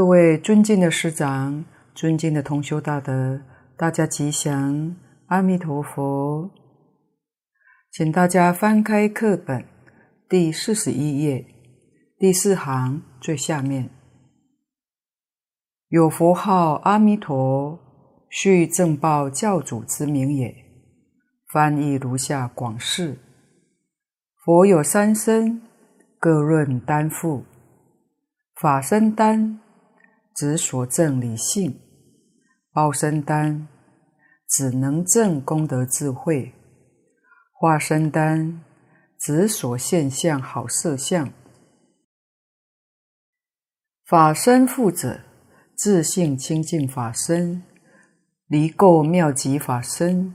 [0.00, 1.62] 各位尊敬的师长、
[1.94, 3.38] 尊敬的同修大德，
[3.76, 4.96] 大家吉祥，
[5.26, 6.50] 阿弥陀佛。
[7.92, 9.62] 请大家翻开课本
[10.26, 11.44] 第四十一页
[12.18, 13.90] 第四行最下面，
[15.88, 17.78] 有佛号阿弥陀，
[18.30, 20.50] 续正报教主之名也。
[21.52, 23.18] 翻译如下广释：
[24.46, 25.60] 佛有三身，
[26.18, 27.44] 各论单复。
[28.54, 29.60] 法身单，
[30.40, 31.70] 指所证理性；
[32.72, 33.68] 报身担，
[34.48, 36.54] 指能证功德智慧；
[37.52, 38.62] 化身担，
[39.18, 41.30] 指所现象好色相。
[44.06, 45.20] 法身负者，
[45.76, 47.62] 自性清净法身，
[48.46, 50.32] 离垢妙极法身；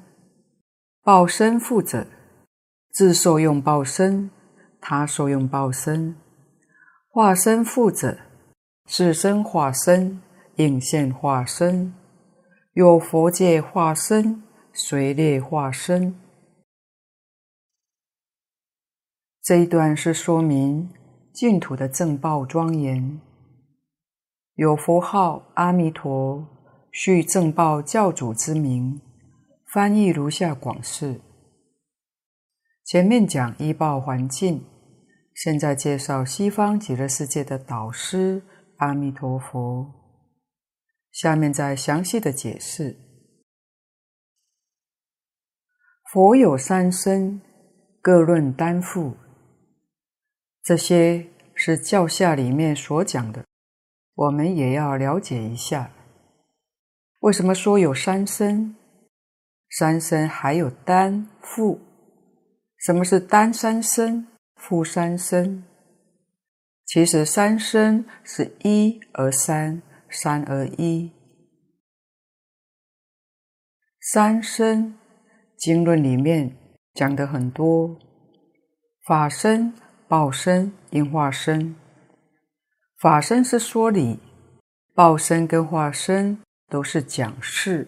[1.01, 2.05] 报身负者，
[2.91, 4.29] 自受用报身，
[4.79, 6.15] 他受用报身。
[7.09, 8.19] 化身负者，
[8.87, 10.21] 是身化身，
[10.57, 11.93] 应现化身，
[12.73, 16.15] 有佛界化身，随列化身。
[19.41, 20.89] 这一段是说明
[21.33, 23.19] 净土的正报庄严，
[24.55, 26.47] 有佛号阿弥陀，
[26.91, 29.01] 续正报教主之名。
[29.73, 31.19] 翻译如下广释：
[32.85, 34.63] 前面讲依报环境。
[35.33, 38.41] 现在介绍西方极乐世界的导师
[38.85, 39.91] 阿弥陀佛。
[41.11, 42.95] 下面再详细的解释：
[46.11, 47.41] 佛有三身，
[47.99, 49.17] 各论担负。
[50.61, 51.25] 这些
[51.55, 53.43] 是教下里面所讲的，
[54.13, 55.91] 我们也要了解一下。
[57.21, 58.75] 为什么说有三身？
[59.71, 61.79] 三身还有单负？
[62.77, 64.27] 什么是单三身？
[64.55, 65.63] 负三身，
[66.85, 71.11] 其实三身是一而三，三而一。
[73.99, 74.95] 三身
[75.57, 76.55] 经论里面
[76.93, 77.99] 讲的很多，
[79.07, 79.73] 法身、
[80.07, 81.75] 报身、应化身。
[82.99, 84.19] 法身是说理，
[84.93, 86.39] 报身跟化身
[86.69, 87.87] 都是讲事，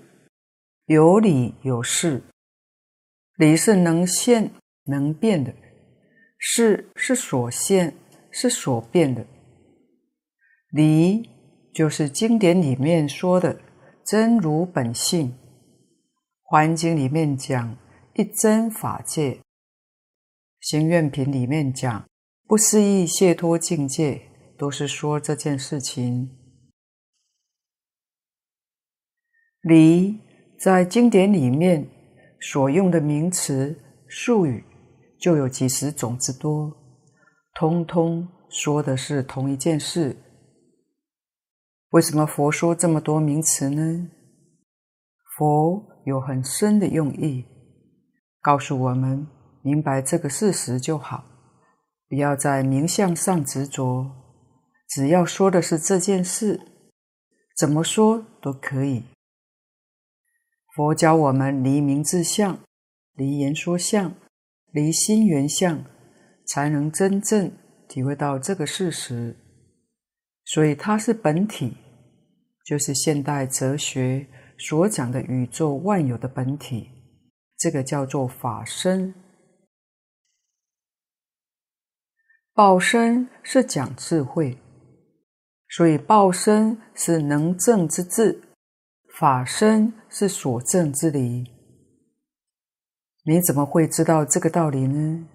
[0.86, 2.24] 有理有事。
[3.38, 4.52] 理是能现
[4.86, 5.54] 能变的。
[6.40, 7.96] 事是所现，
[8.40, 9.26] 是所变的。
[10.70, 11.28] 离
[11.74, 13.60] 就是经典里面说的
[14.06, 15.36] 真如本性。
[16.44, 17.76] 环经里面讲
[18.14, 19.40] 一真法界。
[20.60, 22.08] 行愿品里面讲
[22.46, 24.22] 不思议解脱境界，
[24.56, 26.30] 都是说这件事情。
[29.62, 30.16] 离
[30.60, 31.90] 在经典里面
[32.40, 33.76] 所用的名词
[34.08, 34.64] 术语。
[35.20, 36.72] 就有几十种之多，
[37.60, 40.16] 通通说的是同一件事。
[41.90, 44.12] 为什么佛说这么多名词呢？
[45.36, 47.46] 佛有很深的用意，
[48.44, 49.26] 告诉我们
[49.64, 51.24] 明白这个事实就好，
[52.08, 54.06] 不要在名相上执着，
[54.88, 56.62] 只要说的是这件事，
[57.58, 59.04] 怎么说都可以。
[60.76, 62.60] 佛教我们离名自相，
[63.16, 64.14] 离言说相。
[64.70, 65.84] 离心缘相，
[66.48, 67.52] 才能真正
[67.88, 69.36] 体会到这个事实。
[70.46, 71.78] 所以它是本体，
[72.66, 74.26] 就是现代哲学
[74.58, 76.90] 所讲的宇宙万有的本体。
[77.58, 79.14] 这个叫做法身。
[82.54, 84.58] 报身是讲智慧，
[85.70, 88.42] 所以报身是能证之智，
[89.20, 91.46] 法身是所证之理。
[93.26, 95.28] 你怎么会知道这个道理呢？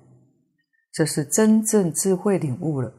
[0.92, 2.92] 这是真正智慧领悟了。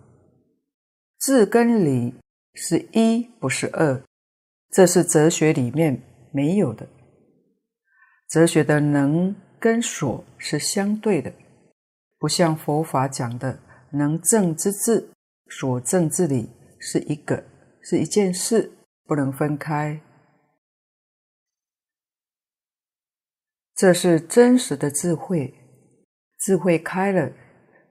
[1.20, 2.16] 智跟理
[2.56, 4.04] 是一，不是二，
[4.72, 6.02] 这是哲学里面
[6.32, 6.88] 没有的。
[8.28, 11.32] 哲学的能跟所是相对的，
[12.18, 13.60] 不像佛法讲的
[13.92, 15.08] 能证之智，
[15.48, 16.50] 所证之理
[16.80, 17.44] 是一个，
[17.82, 18.72] 是一件事，
[19.06, 20.02] 不能分开。
[23.76, 25.54] 这是真实的智慧，
[26.40, 27.32] 智慧开了，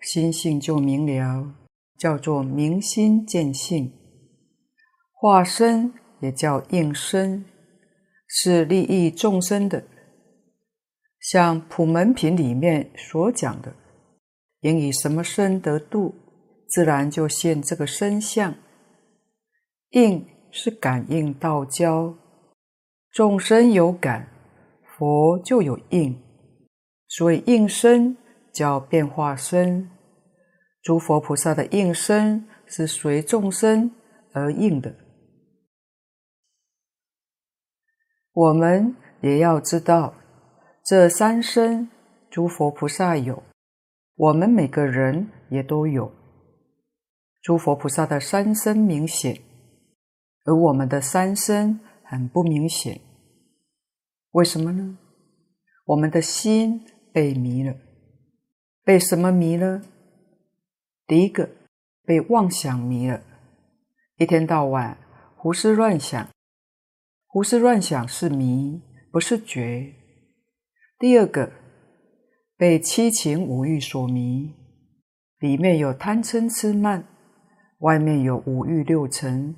[0.03, 1.55] 心性就明了，
[1.97, 3.93] 叫做明心见性。
[5.13, 7.45] 化身也叫应身，
[8.27, 9.85] 是利益众生的。
[11.21, 13.75] 像普门品里面所讲的，
[14.61, 16.15] 应以什么身得度，
[16.69, 18.55] 自然就现这个身相。
[19.91, 22.17] 应是感应道交，
[23.11, 24.29] 众生有感。
[24.99, 26.17] 佛就有应，
[27.09, 28.17] 所以应身
[28.53, 29.91] 叫变化身。
[30.83, 33.93] 诸佛菩萨的应身是随众生
[34.33, 34.95] 而应的，
[38.33, 40.15] 我们也要知道，
[40.85, 41.89] 这三身
[42.31, 43.43] 诸佛菩萨有，
[44.17, 46.13] 我们每个人也都有。
[47.41, 49.41] 诸佛菩萨的三身明显，
[50.45, 53.01] 而我们的三身很不明显。
[54.33, 54.99] 为什么呢？
[55.85, 57.75] 我们的心被迷了，
[58.85, 59.81] 被什么迷了？
[61.07, 61.49] 第一个，
[62.05, 63.23] 被妄想迷了，
[64.17, 64.99] 一天到晚
[65.37, 66.29] 胡思乱想。
[67.27, 69.93] 胡思乱想是迷，不是觉。
[70.99, 71.53] 第二个，
[72.57, 74.55] 被七情五欲所迷，
[75.39, 77.05] 里面有贪嗔痴慢，
[77.79, 79.57] 外面有五欲六尘。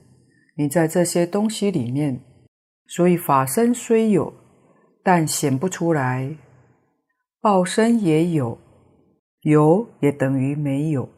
[0.56, 2.20] 你在这些东西里面，
[2.86, 4.32] 所以法身虽有。
[5.02, 6.34] 但显不出来，
[7.40, 8.58] 报身也有，
[9.44, 11.08] 有也等于没有。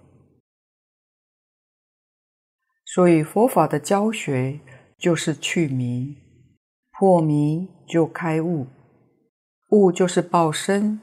[2.84, 4.60] 所以佛法的教学
[4.98, 6.14] 就是去迷，
[6.92, 8.66] 破迷就开悟，
[9.70, 11.00] 悟就是报身，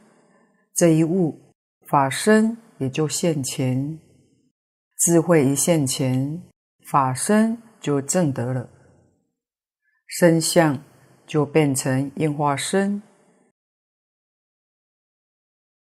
[0.75, 1.53] 这一悟
[1.87, 3.99] 法身也就现前，
[4.99, 6.41] 智慧一现前，
[6.85, 8.69] 法身就证得了，
[10.05, 10.79] 身相。
[11.25, 13.01] 就变成应化身。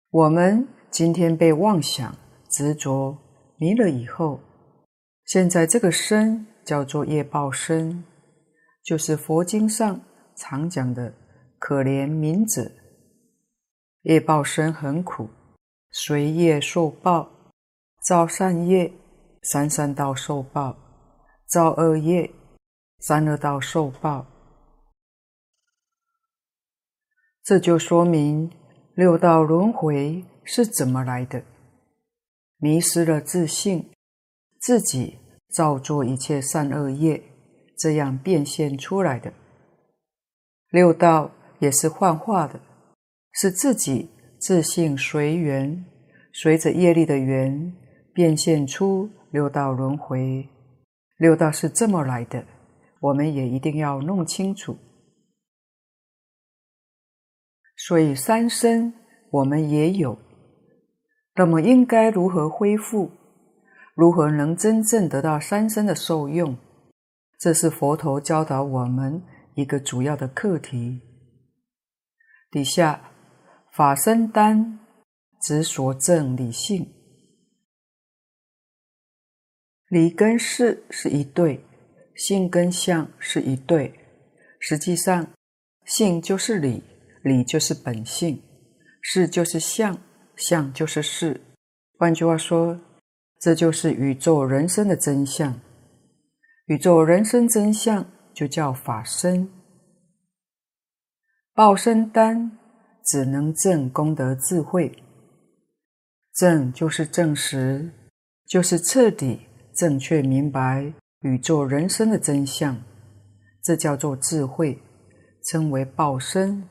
[0.10, 2.16] 我们今天被妄想
[2.50, 3.18] 执着
[3.58, 4.40] 迷了以后，
[5.26, 8.04] 现在这个身叫做业报身，
[8.84, 10.00] 就是佛经上
[10.36, 11.14] 常讲的
[11.60, 12.72] 可怜愍者。
[14.04, 15.30] 业报身很苦，
[15.92, 17.30] 随业受报，
[18.08, 18.92] 造善业，
[19.44, 20.76] 三善道受报；
[21.46, 22.32] 造恶业，
[23.00, 24.26] 三恶道受报。
[27.44, 28.50] 这就说明
[28.96, 31.44] 六道轮回是怎么来的？
[32.58, 33.92] 迷失了自信，
[34.62, 37.22] 自己造作一切善恶业，
[37.78, 39.32] 这样变现出来的。
[40.70, 42.60] 六道也是幻化的，
[43.34, 45.86] 是自己自信随缘，
[46.34, 47.76] 随着业力的缘，
[48.14, 50.48] 变现出六道轮回。
[51.18, 52.46] 六道是这么来的，
[53.02, 54.78] 我们也一定要弄清楚。
[57.76, 58.94] 所以三生
[59.30, 60.18] 我们也有，
[61.38, 63.12] 那么应该如何恢复？
[63.96, 66.58] 如何能真正得到三身的受用？
[67.40, 69.22] 这是佛陀教导我们
[69.56, 71.02] 一个主要的课题。
[72.50, 73.12] 底下
[73.72, 74.80] 法身单
[75.42, 76.88] 指所证理性，
[79.90, 81.64] 理跟事是一对，
[82.16, 83.94] 性跟相是一对。
[84.60, 85.28] 实际上，
[85.86, 86.84] 性就是理。
[87.24, 88.42] 理就是本性，
[89.02, 89.98] 事就是相，
[90.38, 91.42] 相就是事。
[91.98, 92.80] 换句话说，
[93.40, 95.60] 这就是宇宙人生的真相。
[96.68, 99.50] 宇宙人生真相就叫法身。
[101.54, 102.58] 报身单
[103.06, 104.96] 只能证功德智慧，
[106.36, 107.90] 证就是证实，
[108.46, 109.42] 就是彻底
[109.74, 112.80] 正确明白宇宙人生的真相，
[113.64, 114.80] 这叫做智慧，
[115.46, 116.70] 称为报身。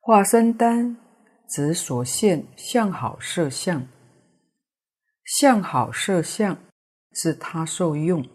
[0.00, 0.96] 化身单
[1.48, 3.86] 指所现相好色相，
[5.24, 6.58] 相好色相
[7.12, 8.26] 是他受用，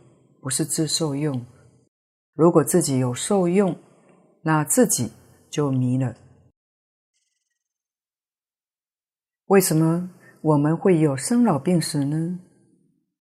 [0.41, 1.45] 不是自受用。
[2.33, 3.77] 如果自己有受用，
[4.43, 5.11] 那自己
[5.51, 6.15] 就迷了。
[9.47, 10.11] 为什么
[10.41, 12.39] 我们会有生老病死呢？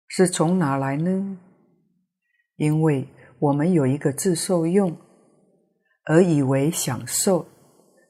[0.08, 1.38] 是从哪来呢？
[2.56, 3.08] 因为
[3.40, 4.98] 我们有一个自受用，
[6.04, 7.46] 而以为享受。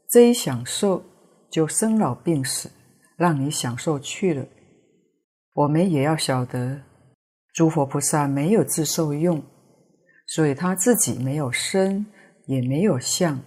[0.09, 1.03] 这一享受
[1.51, 2.71] 就生老病死，
[3.15, 4.45] 让你享受去了。
[5.53, 6.81] 我们也要晓得，
[7.53, 9.43] 诸佛菩萨没有自受用，
[10.27, 12.05] 所以他自己没有身，
[12.45, 13.41] 也没有相。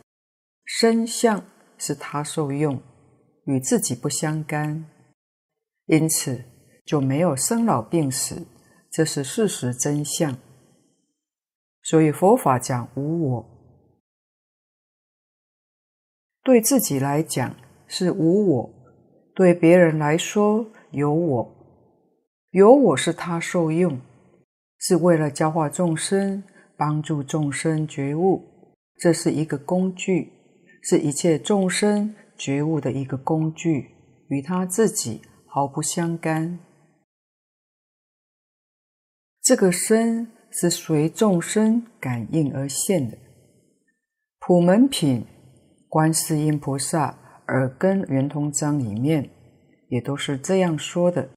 [0.64, 1.44] 身相
[1.78, 2.82] 是他受用，
[3.44, 4.85] 与自己不相干，
[5.87, 6.44] 因此
[6.85, 8.47] 就没有生老病死，
[8.90, 10.37] 这是事实真相。
[11.82, 13.49] 所以佛法讲无我。
[16.44, 17.54] 对自己来讲
[17.94, 18.70] 是无我，
[19.34, 21.54] 对别人来说有我。
[22.52, 24.00] 有我是他受用，
[24.78, 26.42] 是为了教化众生，
[26.75, 28.42] 帮助众生觉悟。
[28.96, 30.32] 这是一个工具，
[30.82, 33.90] 是一切众生觉悟的一个工具，
[34.28, 36.58] 与他自己毫不相干。
[39.42, 43.18] 这个身是随众生感应而现的，
[44.40, 45.26] 普门品。
[45.90, 47.18] 观世音菩萨
[47.49, 49.30] 耳根圆通章里面
[49.88, 51.30] 也都是这样说的：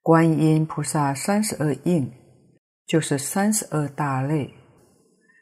[0.00, 2.12] 观音菩萨三十二应，
[2.86, 4.52] 就是三十二大类。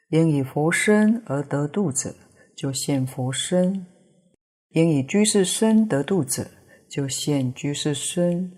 [0.09, 2.13] 应以佛身而得度者，
[2.55, 3.85] 就现佛身；
[4.69, 6.51] 应以居士身得度者，
[6.89, 8.51] 就现居士身。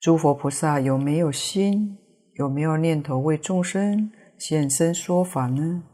[0.00, 1.98] 诸佛菩萨有没有心？
[2.34, 5.84] 有没有念头为众生现身说法呢？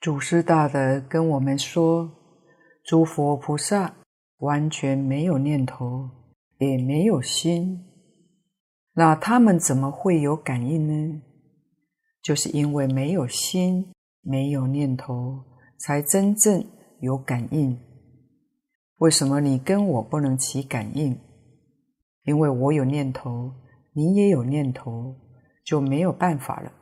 [0.00, 2.08] 祖师大德跟我们说，
[2.84, 3.96] 诸佛菩萨
[4.36, 6.08] 完全没有念头，
[6.58, 7.84] 也没有心，
[8.92, 11.22] 那他们怎么会有感应呢？
[12.22, 15.42] 就是因为没有心，没有念头，
[15.80, 16.64] 才真正
[17.00, 17.76] 有感应。
[18.98, 21.18] 为什么你跟我不能起感应？
[22.22, 23.52] 因为我有念头，
[23.94, 25.16] 你也有念头，
[25.64, 26.72] 就没有办法了。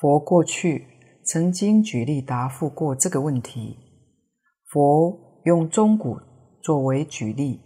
[0.00, 0.97] 佛过去
[1.28, 3.76] 曾经举例答复过这个问题。
[4.64, 6.18] 佛用钟鼓
[6.62, 7.60] 作为举例，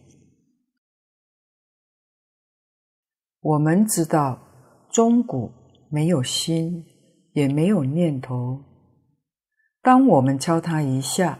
[3.41, 4.39] 我们知道
[4.91, 5.53] 钟鼓。
[5.95, 6.87] 没有心，
[7.35, 8.65] 也没有念头。
[9.83, 11.39] 当我们敲它一下，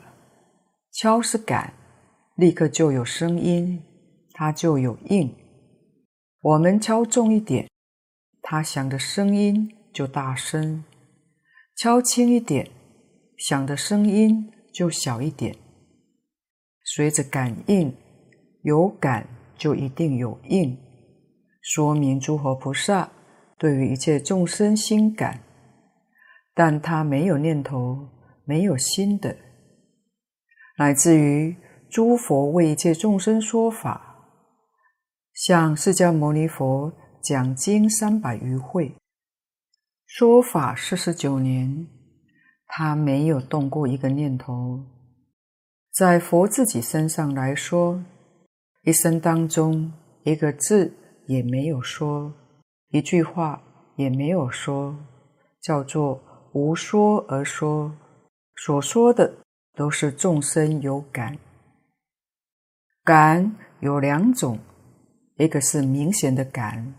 [0.91, 1.73] 敲是感，
[2.37, 3.83] 立刻就有声音，
[4.33, 5.35] 它就有应。
[6.43, 7.71] 我们敲重一点，
[8.43, 10.85] 它响的声音就大声；
[11.77, 12.71] 敲轻一点，
[13.37, 15.57] 响的声音就小一点。
[16.85, 17.97] 随着感应，
[18.63, 19.27] 有感
[19.57, 20.77] 就一定有应，
[21.61, 23.11] 说明诸佛菩萨。
[23.59, 25.41] 对于一切众生心感，
[26.53, 28.09] 但他没有念头，
[28.45, 29.37] 没有心的，
[30.79, 31.57] 乃至于
[31.89, 34.27] 诸佛为一切众生说法，
[35.33, 38.97] 像释迦牟尼佛讲经三百余会，
[40.15, 41.87] 说法四十九年，
[42.67, 44.79] 他没有动过一个念头，
[45.91, 47.99] 在佛自己身上来说，
[48.83, 49.91] 一生当中
[50.25, 50.93] 一个字
[51.29, 52.31] 也没有说。
[52.91, 53.63] 一句话
[53.97, 54.95] 也没有说，
[55.63, 56.21] 叫做
[56.53, 57.91] 无说而说。
[58.57, 59.33] 所说的
[59.75, 61.39] 都是众生有感，
[63.03, 64.59] 感有两种，
[65.39, 66.95] 一个是明显的感，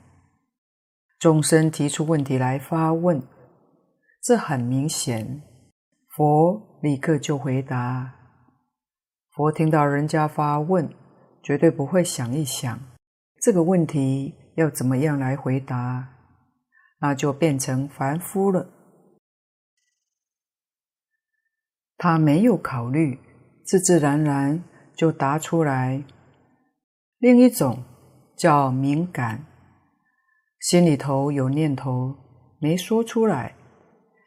[1.23, 3.23] 众生提出问题来发问，
[4.21, 5.41] 这很明显，
[6.09, 8.13] 佛立刻就回答。
[9.31, 10.93] 佛听到人家发问，
[11.41, 12.77] 绝对不会想一想
[13.39, 14.35] 这个问题。
[14.55, 16.09] 要怎么样来回答？
[16.99, 18.67] 那就变成凡夫了。
[21.97, 23.17] 他没有考虑，
[23.65, 24.61] 自自然然
[24.93, 26.03] 就答出来。
[27.19, 27.81] 另一种
[28.35, 29.45] 叫敏感，
[30.63, 32.15] 心里头有念头
[32.59, 33.53] 没说出来，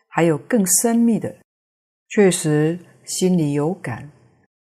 [0.06, 1.34] 还有更深密的，
[2.10, 4.10] 确实心里有感，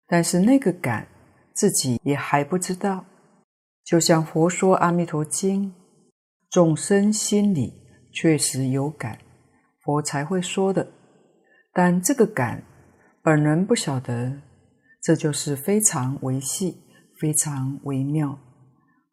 [0.06, 1.08] 但是那个感
[1.54, 3.06] 自己也还不知道。
[3.82, 5.70] 就像佛说《阿弥陀经》，
[6.50, 7.72] 众生心里
[8.12, 9.18] 确实有感，
[9.82, 10.86] 佛才会说的。
[11.72, 12.62] 但这个感，
[13.22, 14.38] 本人不晓得，
[15.02, 16.76] 这就是非常微细、
[17.18, 18.38] 非常微妙。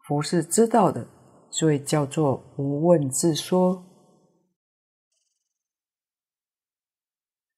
[0.05, 1.07] 佛是知道的，
[1.51, 3.85] 所以叫做无问自说。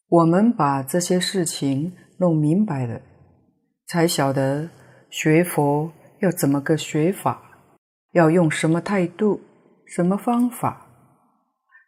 [0.09, 3.01] 我们把这些事情弄明白了，
[3.88, 4.69] 才晓得
[5.09, 5.91] 学佛。
[6.19, 7.59] 要怎么个学法？
[8.13, 9.41] 要用什么态度？
[9.85, 10.88] 什么方法？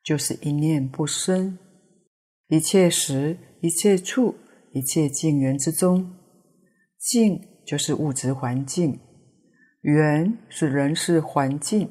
[0.03, 1.57] 就是一念不生，
[2.49, 4.35] 一切时、一切处、
[4.73, 6.17] 一切境缘之中，
[6.99, 8.99] 境就是物质环境，
[9.93, 11.89] 缘是人事环境。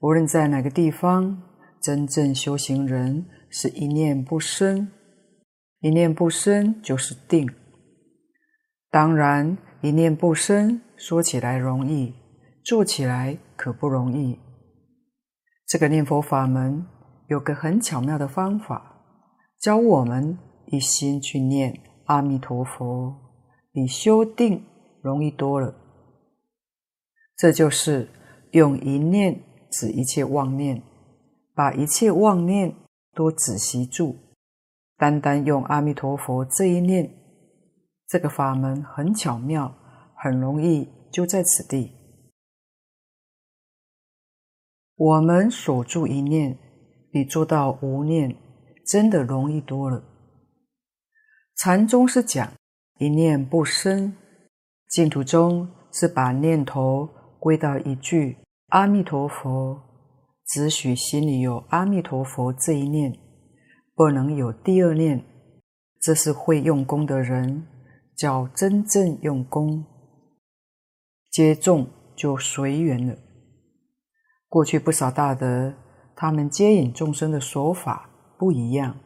[0.00, 1.42] 无论在哪个地方，
[1.82, 4.88] 真正修行人是一念不生，
[5.80, 7.46] 一念不生就是定。
[8.90, 10.80] 当然，一念不生。
[10.96, 12.14] 说起来容易，
[12.62, 14.38] 做起来可不容易。
[15.66, 16.86] 这个念佛法门
[17.28, 19.02] 有个很巧妙的方法，
[19.58, 23.14] 教我们一心去念阿弥陀佛，
[23.72, 24.62] 比修定
[25.02, 25.74] 容易多了。
[27.40, 28.06] 这就是
[28.50, 30.82] 用一念止一切妄念，
[31.54, 32.76] 把一切妄念
[33.14, 34.14] 都止息住，
[34.98, 37.10] 单单用阿弥陀佛这一念，
[38.06, 39.74] 这个法门很巧妙。
[40.22, 41.92] 很容易就在此地，
[44.94, 46.58] 我们守住一念，
[47.10, 48.36] 比做到无念
[48.86, 50.04] 真的容易多了。
[51.56, 52.52] 禅宗是讲
[52.98, 54.14] 一念不生，
[54.90, 57.08] 净土中是把念头
[57.40, 58.36] 归到一句
[58.68, 59.80] 阿弥陀佛，
[60.46, 63.18] 只许心里有阿弥陀佛这一念，
[63.96, 65.24] 不能有第二念。
[65.98, 67.66] 这是会用功的人，
[68.16, 69.84] 叫真正用功。
[71.30, 73.16] 接众就随缘了，
[74.48, 75.74] 过去不少大德，
[76.16, 78.96] 他们接引众生的手法不一样。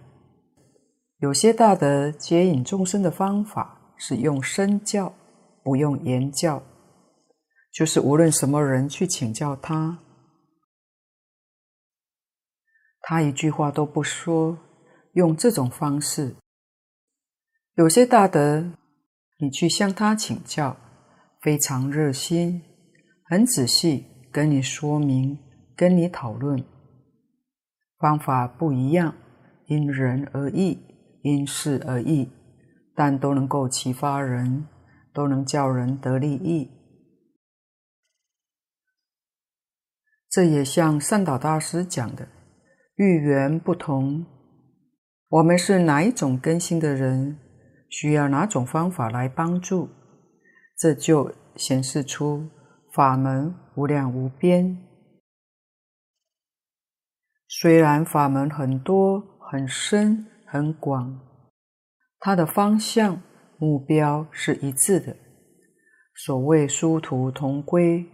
[1.18, 5.12] 有些大德接引众生的方法是用身教，
[5.62, 6.62] 不用言教，
[7.75, 9.99] 就是无论什么人去请教他，
[13.01, 14.57] 他一句话都不说，
[15.15, 16.37] 用这种方式。
[17.75, 18.71] 有些大德，
[19.41, 20.77] 你去向他请教，
[21.43, 22.63] 非常热心，
[23.25, 25.37] 很仔细跟你说明，
[25.75, 26.65] 跟你讨论，
[27.99, 29.17] 方法不一样，
[29.67, 30.79] 因人而异，
[31.23, 32.31] 因事而异，
[32.95, 34.69] 但都能够启发人，
[35.13, 36.71] 都能叫人得利益。
[40.35, 42.27] 这也像善导大师讲的，
[42.97, 44.27] 遇缘不同，
[45.29, 47.38] 我们是哪一种根性的人，
[47.88, 49.88] 需要哪种方法来帮助，
[50.77, 52.49] 这就显示出
[52.92, 54.77] 法门无量无边。
[57.47, 61.20] 虽然法门很多、很深、很广，
[62.18, 63.23] 它的方向、
[63.57, 65.16] 目标是一致的。
[66.16, 68.05] 所谓殊途同归，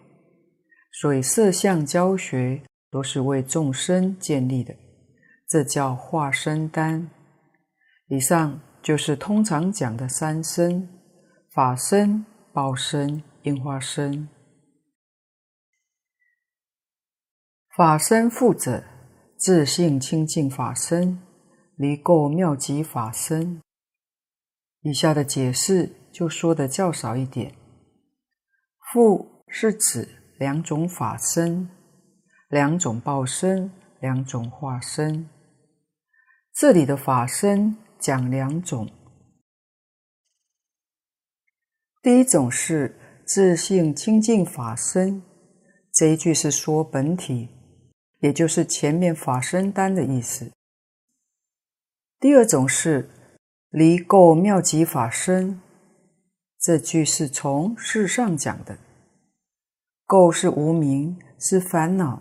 [0.92, 4.74] 所以色相教学都是为众生建立的，
[5.48, 7.10] 这叫化身丹。
[8.08, 8.60] 以上。
[8.82, 10.88] 就是通常讲的三身：
[11.52, 14.26] 法身、报身、应化身。
[17.76, 18.82] 法身复者，
[19.36, 21.20] 自性清净法身，
[21.76, 23.60] 离垢妙极法身。
[24.80, 27.54] 以下的解释就说的较少一点。
[28.90, 31.68] 复是指两种法身，
[32.48, 35.28] 两种报身，两种化身。
[36.52, 37.76] 这里的法身。
[38.00, 38.88] 讲两种，
[42.00, 45.22] 第一种是自性清净法身，
[45.92, 47.50] 这一句是说本体，
[48.20, 50.50] 也就是前面法身丹的意思。
[52.18, 53.10] 第二种是
[53.68, 55.60] 离垢妙极法身，
[56.58, 58.78] 这句是从事上讲的。
[60.10, 62.20] 垢是无明，是烦恼；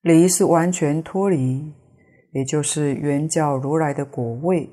[0.00, 1.74] 离是完全脱离。
[2.32, 4.70] 也就是圆教如来的果位，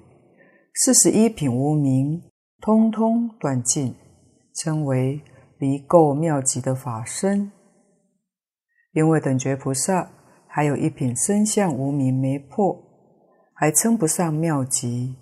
[0.74, 2.22] 四十一品无明，
[2.62, 3.94] 通通断尽，
[4.56, 5.20] 称为
[5.58, 7.52] 离垢妙极的法身。
[8.94, 10.10] 因为等觉菩萨
[10.48, 12.82] 还有一品身相无明没破，
[13.54, 15.18] 还称不上妙极。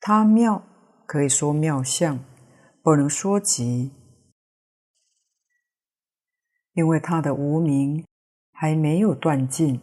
[0.00, 0.62] 他妙
[1.04, 2.18] 可以说妙相，
[2.82, 3.92] 不能说极，
[6.74, 8.04] 因为他的无明
[8.52, 9.80] 还没有断尽。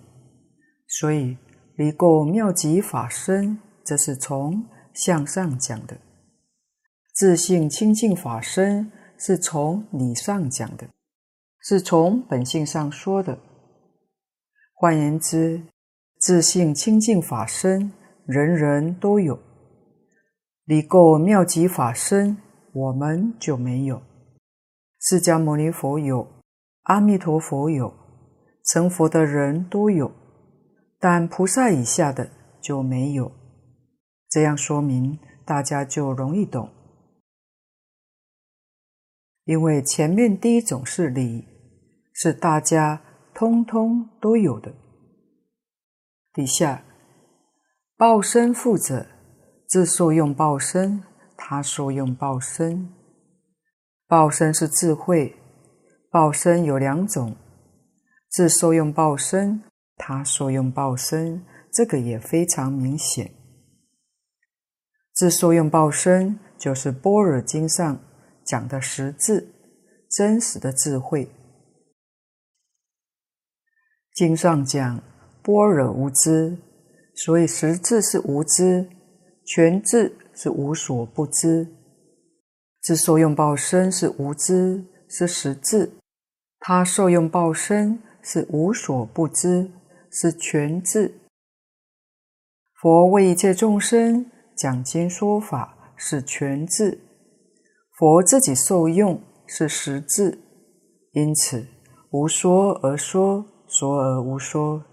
[0.88, 1.38] 所以，
[1.75, 5.95] 离垢妙极法身，这是从向上讲的；
[7.13, 10.88] 自性清净法身是从理上讲的，
[11.62, 13.39] 是从本性上说的。
[14.73, 15.62] 换言之，
[16.19, 17.91] 自性清净法身
[18.25, 19.39] 人人都有，
[20.65, 22.36] 离垢妙极法身
[22.73, 24.01] 我们就没有。
[24.99, 26.27] 释迦牟尼佛有，
[26.84, 27.94] 阿弥陀佛有，
[28.65, 30.12] 成佛的人都有。
[31.00, 32.30] 但菩萨以下的
[32.62, 33.32] 就没有，
[34.30, 36.70] 这样说明大家就容易懂。
[39.46, 41.48] 因为前面第一种是理，
[42.13, 43.02] 是大家
[43.34, 44.72] 通通都有的。
[46.32, 46.84] 底下
[47.98, 49.08] 报身负者，
[49.67, 51.04] 自受用报身，
[51.36, 52.94] 他受用报身。
[54.08, 55.36] 报身是智慧，
[56.12, 57.38] 报身有两种，
[58.30, 59.63] 自受用报身。
[59.95, 63.32] 他受用报身，这个也非常明显。
[65.13, 67.97] 自受用报身就是《般若经》上
[68.43, 69.47] 讲的实智，
[70.10, 71.30] 真实的智慧。
[74.15, 75.02] 经上讲
[75.43, 76.58] 般若无知，
[77.15, 78.89] 所以实智是无知，
[79.45, 81.67] 全智是无所不知。
[82.82, 86.01] 自受用报身是无知，是实智；
[86.62, 89.69] 他受用报身是无所不知。
[90.13, 91.21] 是全智。
[92.82, 97.00] 佛为一切众生讲经说法是全智，
[97.97, 100.38] 佛自己受用是实智，
[101.13, 101.65] 因此
[102.12, 104.84] 无说而说，说而无说。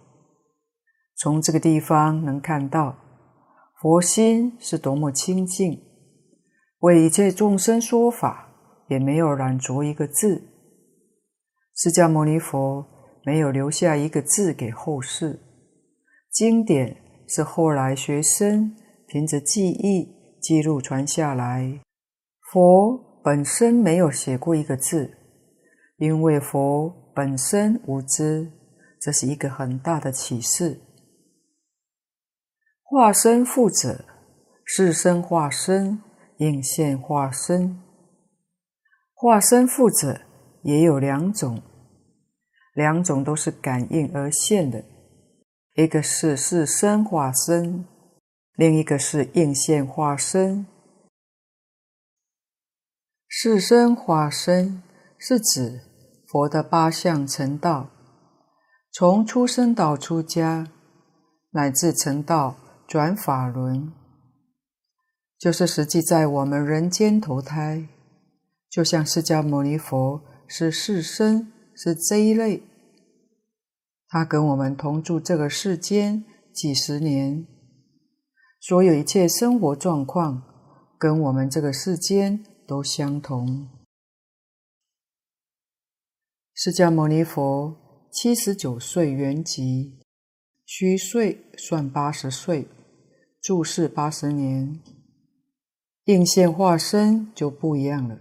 [1.17, 2.95] 从这个地方能看到
[3.83, 5.83] 佛心是多么清净，
[6.79, 8.53] 为一切众生说法
[8.87, 10.58] 也没有染着一个字。
[11.81, 12.85] 释迦牟尼佛。
[13.25, 15.39] 没有留下一个字给后世，
[16.31, 16.97] 经典
[17.29, 18.75] 是后来学生
[19.07, 21.83] 凭着记忆记录传下来。
[22.51, 25.19] 佛本身没有写过一个字，
[25.99, 28.51] 因为佛本身无知，
[28.99, 30.81] 这是一个很大的启示。
[32.83, 34.07] 化身复者，
[34.65, 36.01] 是身化身，
[36.39, 37.79] 应现化身。
[39.13, 40.23] 化身复者
[40.63, 41.61] 也有两种，
[42.79, 44.85] 两种都是感应而现的，
[45.75, 47.85] 一个是是身化身，
[48.55, 50.65] 另一个是应现化身。
[53.27, 54.81] 是身化身
[55.19, 55.81] 是指
[56.29, 57.91] 佛的八相成道，
[58.93, 60.69] 从出生到出家，
[61.51, 62.57] 乃至成道。
[62.87, 63.93] 转法轮，
[65.39, 67.87] 就是实际在我们人间投胎，
[68.71, 72.63] 就像释迦牟尼佛是世身，是这一类。
[74.09, 77.47] 他跟我们同住这个世间几十年，
[78.61, 80.43] 所有一切生活状况
[80.99, 83.69] 跟我们这个世间都相同。
[86.55, 89.93] 释迦牟尼佛七十九岁圆寂，
[90.65, 92.67] 虚岁算八十岁。
[93.41, 94.81] 住世八十年，
[96.05, 98.19] 应现化身就不一样了，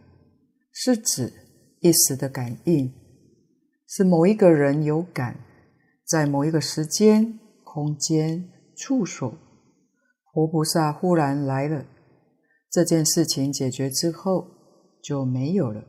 [0.71, 1.33] 是指
[1.79, 2.93] 一时的感应，
[3.87, 5.35] 是某一个人有感，
[6.07, 9.37] 在某一个时间、空间、处所，
[10.23, 11.85] 活菩萨忽然来了，
[12.71, 14.47] 这件事情解决之后
[15.03, 15.83] 就没有了，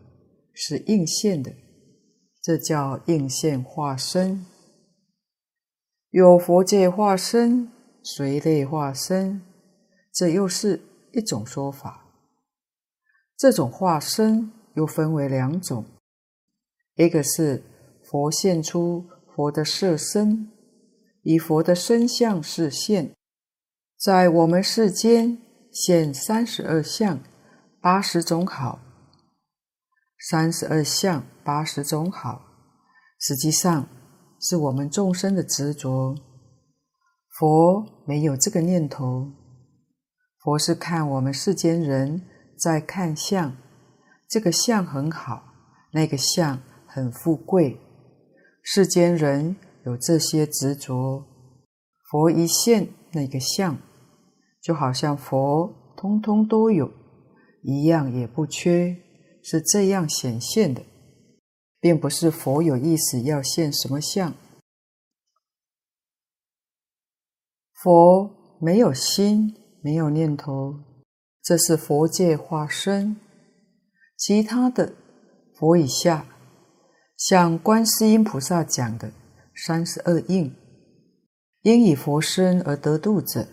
[0.52, 1.52] 是应现的，
[2.42, 4.44] 这叫应现化身，
[6.10, 7.70] 有佛界化身。
[8.00, 9.42] 随类化身，
[10.14, 10.80] 这又是
[11.12, 12.06] 一种说法。
[13.36, 15.84] 这种化身又分为两种，
[16.94, 17.62] 一个是
[18.08, 19.04] 佛现出
[19.38, 20.50] 佛的色身，
[21.22, 23.14] 以佛的身相示现，
[23.96, 25.38] 在我们世间
[25.70, 27.20] 现三十二相，
[27.80, 28.80] 八十种好。
[30.28, 32.42] 三十二相，八十种好，
[33.20, 33.86] 实际上
[34.40, 36.16] 是我们众生的执着。
[37.38, 39.30] 佛没有这个念头，
[40.42, 42.26] 佛是看我们世间人
[42.58, 43.56] 在看相，
[44.28, 45.44] 这个相很好，
[45.92, 47.80] 那个相很富贵，
[48.70, 51.24] 世间人有这些执着，
[52.10, 53.78] 佛一现那个相，
[54.60, 56.92] 就好像佛通通都有，
[57.62, 58.94] 一样也不缺，
[59.42, 60.82] 是这样显现的，
[61.80, 64.34] 并不是佛有意思要现什么相。
[67.72, 70.78] 佛没有心，没有念头，
[71.42, 73.16] 这是佛界化身。
[74.18, 74.92] 其他的
[75.54, 76.26] 佛以下，
[77.18, 79.10] 像观世音菩萨讲的
[79.52, 80.54] 三十二应，
[81.62, 83.48] 应以佛身而得度者，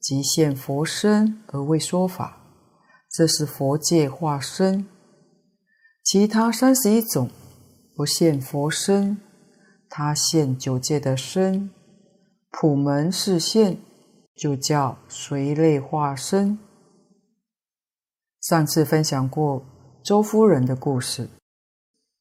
[0.00, 2.38] 即现佛身而为说法，
[3.10, 4.86] 这是佛界化身。
[6.02, 7.28] 其他三十一种
[7.94, 9.18] 不现佛身，
[9.90, 11.70] 他现九界的身。
[12.50, 13.76] 普门示现，
[14.34, 16.58] 就叫随类化身。
[18.40, 19.62] 上次分享过
[20.02, 21.28] 周夫人的故事，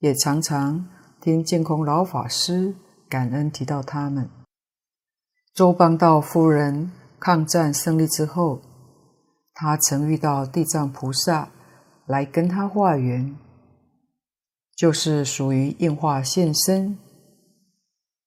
[0.04, 0.86] 也常常
[1.22, 2.76] 听净空老法师
[3.08, 4.30] 感恩提到他们。
[5.54, 8.60] 周邦道夫人抗战胜利之后，
[9.54, 11.48] 她曾遇到地藏菩萨
[12.06, 13.34] 来跟她化缘，
[14.76, 16.98] 就是属于应化现身。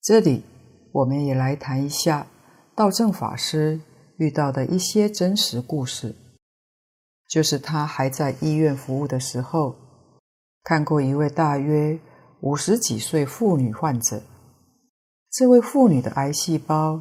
[0.02, 0.42] 这里。
[0.92, 2.26] 我们也来谈一下
[2.74, 3.78] 道正法师
[4.16, 6.16] 遇到的一些真实故事，
[7.28, 9.76] 就是他还在医院服务的时候，
[10.66, 11.96] 看过一位大约
[12.40, 14.20] 五十几岁妇女患者。
[15.30, 17.00] 这位妇女的癌细胞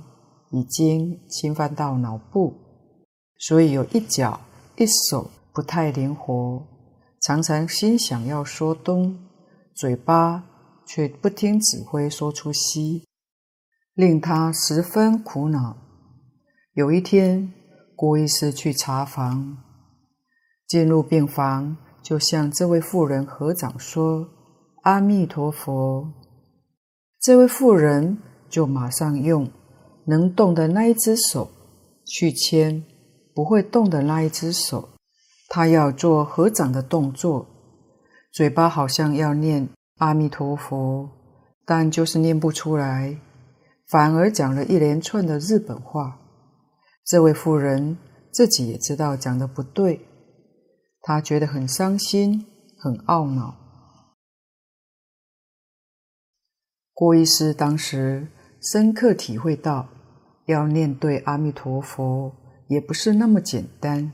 [0.52, 2.54] 已经侵犯到脑部，
[3.40, 4.40] 所以有一脚
[4.78, 6.62] 一手不太灵活，
[7.22, 9.18] 常常心想要说东，
[9.74, 10.44] 嘴巴
[10.86, 13.08] 却不听指挥说出西。
[13.96, 15.76] 令她十分苦恼。
[16.74, 17.52] 有一天，
[17.96, 19.58] 郭医师去查房，
[20.68, 24.30] 进入病房，就向这位妇人合掌说
[24.86, 26.08] ：“阿弥陀佛。”
[27.20, 29.50] 这位妇人就马上用
[30.06, 31.50] 能动的那一只手
[32.06, 32.84] 去牵
[33.34, 34.90] 不会动的那一只手，
[35.50, 37.48] 他要做合掌的动作，
[38.32, 41.10] 嘴巴好像要念阿弥陀佛，
[41.66, 43.20] 但就是念不出来。
[43.90, 46.20] 反而讲了一连串的日本话，
[47.04, 47.98] 这位妇人
[48.32, 50.08] 自己也知道讲的不对，
[51.08, 52.48] 他觉得很伤心，
[52.80, 53.56] 很懊恼。
[56.96, 58.28] 郭医师当时
[58.60, 59.88] 深刻体会到，
[60.48, 62.34] 要念对阿弥陀佛
[62.70, 64.14] 也不是那么简单，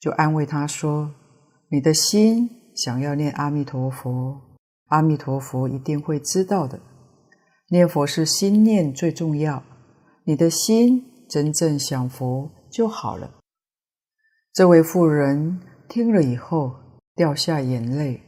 [0.00, 1.14] 就安慰他说
[1.70, 6.80] ：“你的心想要念阿弥陀佛，阿弥陀佛一定会知道的。
[7.68, 9.62] 念佛是心念最重要，
[10.24, 13.43] 你的心真正想佛就好了。
[14.54, 16.76] 这位妇人听了以后
[17.16, 18.22] 掉下眼泪，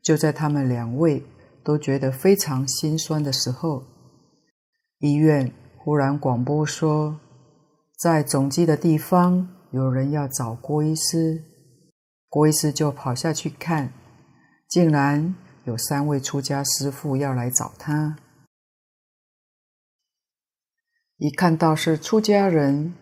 [0.00, 1.26] 就在他们两位
[1.64, 3.82] 都觉得非常心酸的时候，
[5.00, 7.18] 医院忽然广播说，
[7.98, 11.42] 在总机的地方有人要找郭医师，
[12.28, 13.92] 郭医师就跑下去看，
[14.68, 18.16] 竟然有三位出家师父要来找他。
[21.16, 22.94] 一看到是出家人，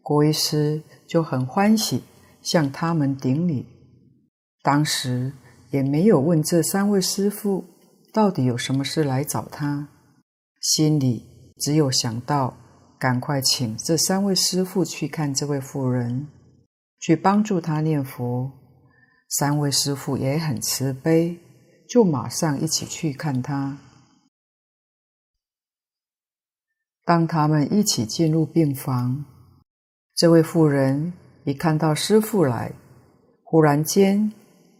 [0.00, 0.82] 郭医师
[1.14, 2.02] 就很欢喜，
[2.42, 3.66] 向他们顶礼。
[4.64, 5.32] 当时
[5.70, 7.64] 也没有问这三位师父
[8.12, 9.86] 到底有什么事来找他，
[10.60, 11.24] 心里
[11.60, 12.56] 只有想到
[12.98, 16.26] 赶快请这三位师父去看这位妇人，
[16.98, 18.50] 去帮助他念佛。
[19.28, 21.38] 三位师父也很慈悲，
[21.88, 23.78] 就马上一起去看他。
[27.04, 29.24] 当他们一起进入病房，
[30.14, 32.72] 这位妇人一看到师父来，
[33.42, 34.32] 忽然间，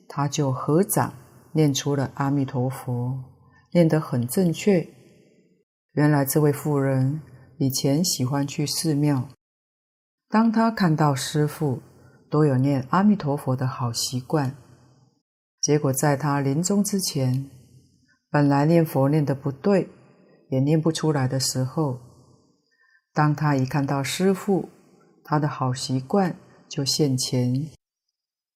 [0.07, 1.13] 他就合掌
[1.51, 3.19] 念出了阿弥陀佛，
[3.73, 4.89] 念得很正确。
[5.95, 7.21] 原来这位妇人
[7.59, 9.29] 以前喜欢去寺庙，
[10.29, 11.83] 当他看到师父
[12.31, 14.55] 都有念阿弥陀佛的好习惯，
[15.61, 17.51] 结果在他临终之前，
[18.31, 19.89] 本来念佛念得不对，
[20.51, 21.99] 也念不出来的时候，
[23.13, 24.69] 当他一看到师父，
[25.25, 26.37] 他的好习惯
[26.69, 27.71] 就现前，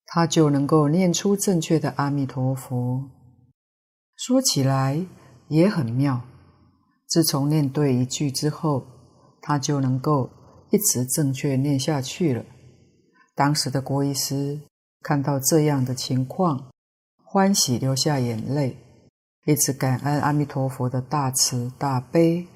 [0.04, 3.10] 他就能够念出正确的阿弥陀佛。
[4.16, 5.06] 说起来
[5.48, 6.20] 也很妙，
[7.06, 8.84] 自从念对一句之后，
[9.40, 10.30] 他就能够
[10.70, 12.44] 一直正确念下去了。
[13.34, 14.60] 当时的郭医师
[15.02, 16.70] 看到这样的情况，
[17.24, 18.76] 欢喜流下眼泪，
[19.46, 22.46] 一直感恩阿弥陀佛的大慈大悲。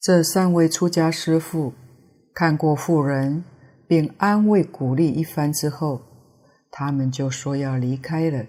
[0.00, 1.74] 这三位出家师父
[2.32, 3.44] 看过妇人，
[3.86, 6.00] 并安慰鼓励一番之后，
[6.70, 8.46] 他们就说要离开了。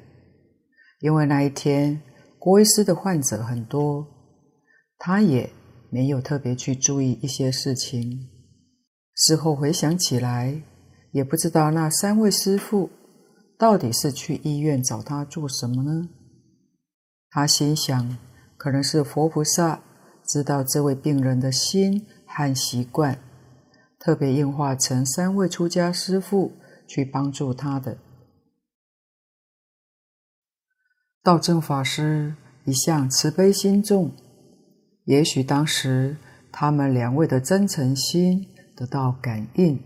[1.02, 2.02] 因为那一天
[2.40, 4.08] 郭医师的患者很多，
[4.98, 5.50] 他也
[5.90, 8.30] 没有特别去注意一些事情。
[9.14, 10.62] 事后回想起来，
[11.12, 12.90] 也不知道那三位师父
[13.58, 16.08] 到底是去医院找他做什么呢？
[17.30, 18.18] 他心想，
[18.56, 19.82] 可能是佛菩萨。
[20.32, 23.20] 知道这位病人的心和习惯，
[24.00, 26.54] 特别应化成三位出家师父
[26.88, 27.98] 去帮助他的。
[31.22, 34.14] 道正法师一向慈悲心重，
[35.04, 36.16] 也许当时
[36.50, 39.84] 他们两位的真诚心得到感应，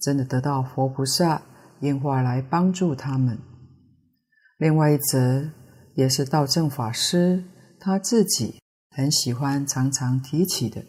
[0.00, 1.42] 真的得到佛菩萨
[1.80, 3.38] 应化来帮助他们。
[4.56, 5.50] 另外一则
[5.94, 7.44] 也是道正法师
[7.78, 8.63] 他自己。
[8.96, 10.84] 很喜欢常常提起的，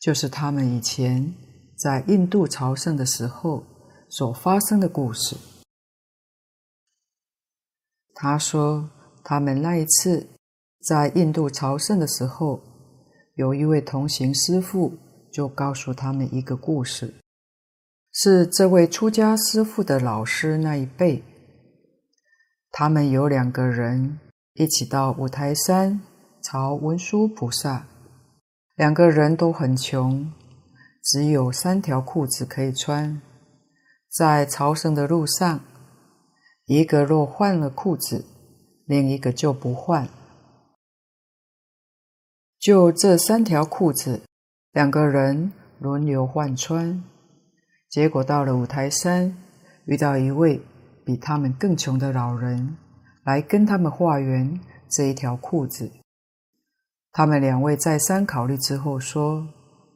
[0.00, 1.32] 就是他们以前
[1.76, 3.62] 在印度朝圣的时候
[4.10, 5.36] 所发生的故事。
[8.14, 8.90] 他说，
[9.22, 10.26] 他们那一次
[10.80, 12.60] 在印度朝圣的时候，
[13.36, 14.98] 有一位同行师父
[15.32, 17.14] 就告诉他们一个故事，
[18.12, 21.22] 是这位出家师父的老师那一辈，
[22.72, 24.18] 他们有两个人
[24.54, 26.00] 一起到五台山。
[26.50, 27.84] 朝文殊菩萨，
[28.74, 30.32] 两个人都很穷，
[31.02, 33.20] 只有三条裤子可以穿。
[34.08, 35.60] 在朝圣的路上，
[36.64, 38.24] 一个若换了裤子，
[38.86, 40.08] 另一个就不换。
[42.58, 44.22] 就这三条裤子，
[44.72, 47.04] 两个人轮流换穿。
[47.90, 49.36] 结果到了五台山，
[49.84, 50.62] 遇到一位
[51.04, 52.78] 比他们更穷的老人，
[53.24, 54.58] 来跟他们化缘
[54.88, 55.92] 这一条裤子。
[57.12, 59.48] 他们两位再三考虑之后说：“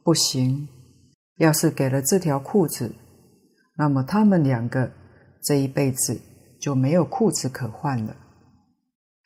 [0.03, 0.67] 不行，
[1.37, 2.93] 要是给了这条裤子，
[3.77, 4.91] 那么他们两个
[5.41, 6.19] 这一辈子
[6.59, 8.17] 就没有裤子可换了。”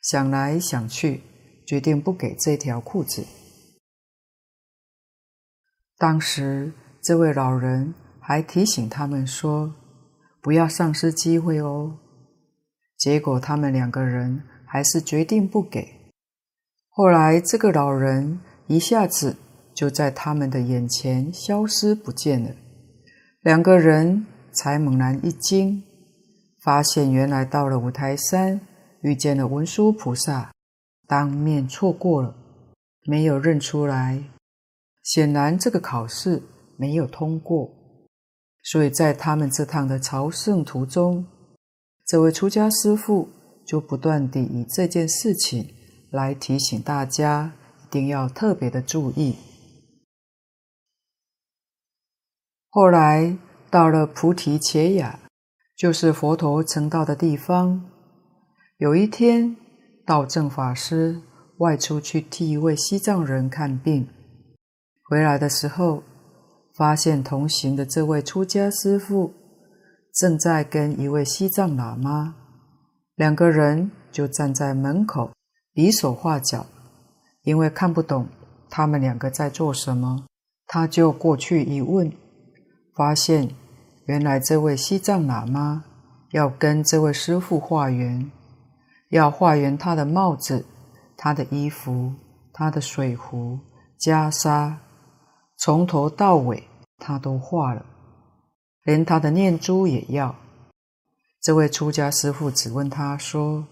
[0.02, 1.22] 想来想去，
[1.66, 3.26] 决定不给这条裤子。
[5.96, 6.72] 当时
[7.02, 9.74] 这位老人还提醒他们说
[10.40, 11.98] ：“不要丧失机会哦。”
[12.96, 15.97] 结果他们两个人还是决定不给。
[16.98, 19.36] 后来，这个老人一下子
[19.72, 22.50] 就在他们的眼前消失不见了。
[23.42, 25.80] 两个人才猛然一惊，
[26.60, 28.60] 发现原来到了五台山，
[29.02, 30.52] 遇见了文殊菩萨，
[31.06, 32.34] 当面错过了，
[33.04, 34.20] 没有认出来。
[35.04, 36.42] 显然，这个考试
[36.76, 37.70] 没有通过。
[38.64, 41.24] 所以在他们这趟的朝圣途中，
[42.04, 43.28] 这位出家师父
[43.64, 45.64] 就不断地以这件事情
[46.10, 47.52] 来提醒大家，
[47.84, 49.36] 一定要特别的注意。
[52.70, 53.36] 后来
[53.70, 55.18] 到了菩提伽耶，
[55.76, 57.90] 就是佛陀成道的地方。
[58.76, 59.56] 有一天，
[60.06, 61.20] 道正法师
[61.58, 64.08] 外出去替一位西藏人看病，
[65.04, 66.02] 回来的时候，
[66.76, 69.34] 发现同行的这位出家师父
[70.14, 72.36] 正在跟一位西藏喇嘛。
[73.16, 75.32] 两个人就站在门口
[75.72, 76.66] 比手画脚，
[77.42, 78.28] 因为看不懂
[78.68, 80.26] 他们两个在做什么，
[80.66, 82.12] 他就过去一问，
[82.94, 83.50] 发现
[84.06, 85.84] 原来这位西藏喇嘛
[86.32, 88.30] 要跟这位师父化缘，
[89.10, 90.66] 要化缘他的帽子、
[91.16, 92.12] 他的衣服、
[92.52, 93.58] 他的水壶、
[94.00, 94.74] 袈裟，
[95.56, 96.64] 从头到尾
[96.98, 97.86] 他都化了，
[98.84, 100.34] 连他的念珠也要。
[101.40, 103.64] 这位出家师父只问他说：“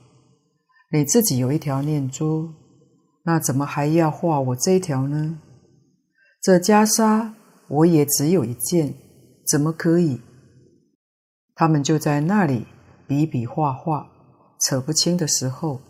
[0.91, 2.55] 你自己有一条念珠，
[3.25, 5.39] 那怎么还要画我这一条呢？
[6.41, 7.33] 这袈裟
[7.69, 8.95] 我也只有一件，
[9.47, 10.21] 怎么可以？”
[11.57, 12.67] 他们就在那里
[13.07, 14.07] 比比划划，
[14.61, 15.81] 扯不清的时候，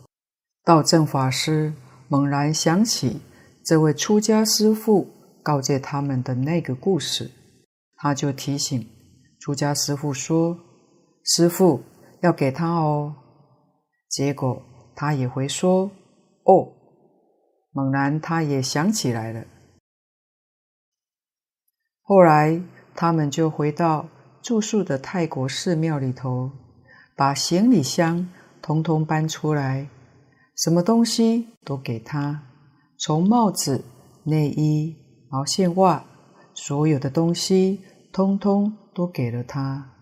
[0.65, 1.75] 道正法师
[2.09, 3.21] 猛然想起
[3.65, 5.09] 这位出家师父
[5.43, 7.31] 告诫他们的那个故事，
[7.97, 8.87] 他就提醒
[9.41, 10.59] 出家师父说。
[11.29, 11.83] 师父
[12.23, 13.13] 要给他哦，
[14.09, 14.63] 结果
[14.97, 15.93] 他也会说
[16.43, 16.73] ：“哦。”
[17.71, 19.45] 猛然，他也想起来了。
[22.01, 22.63] 后来，
[22.95, 24.09] 他们就回到
[24.41, 26.51] 住宿的泰国寺庙里头，
[27.15, 28.27] 把行李箱
[28.63, 29.91] 通通搬出来，
[30.57, 32.42] 什么东西都给他，
[32.99, 33.85] 从帽子、
[34.25, 34.97] 内衣、
[35.29, 36.03] 毛线袜，
[36.55, 39.92] 所有的东西通通都给了他。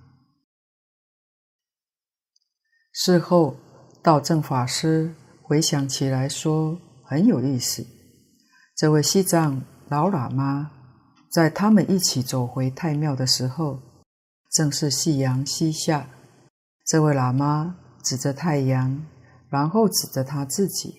[2.92, 3.56] 事后，
[4.04, 7.86] 道正法师回想起来说：“很有意思。
[8.76, 10.72] 这位西藏老喇嘛
[11.32, 13.80] 在他们一起走回太庙的时候，
[14.52, 16.06] 正是夕阳西下。
[16.84, 19.06] 这位喇嘛指着太阳，
[19.48, 20.96] 然后指着他自己，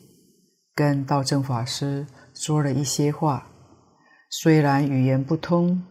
[0.74, 3.45] 跟道正法师说了一些话。
[4.32, 5.86] 虽然语言不通，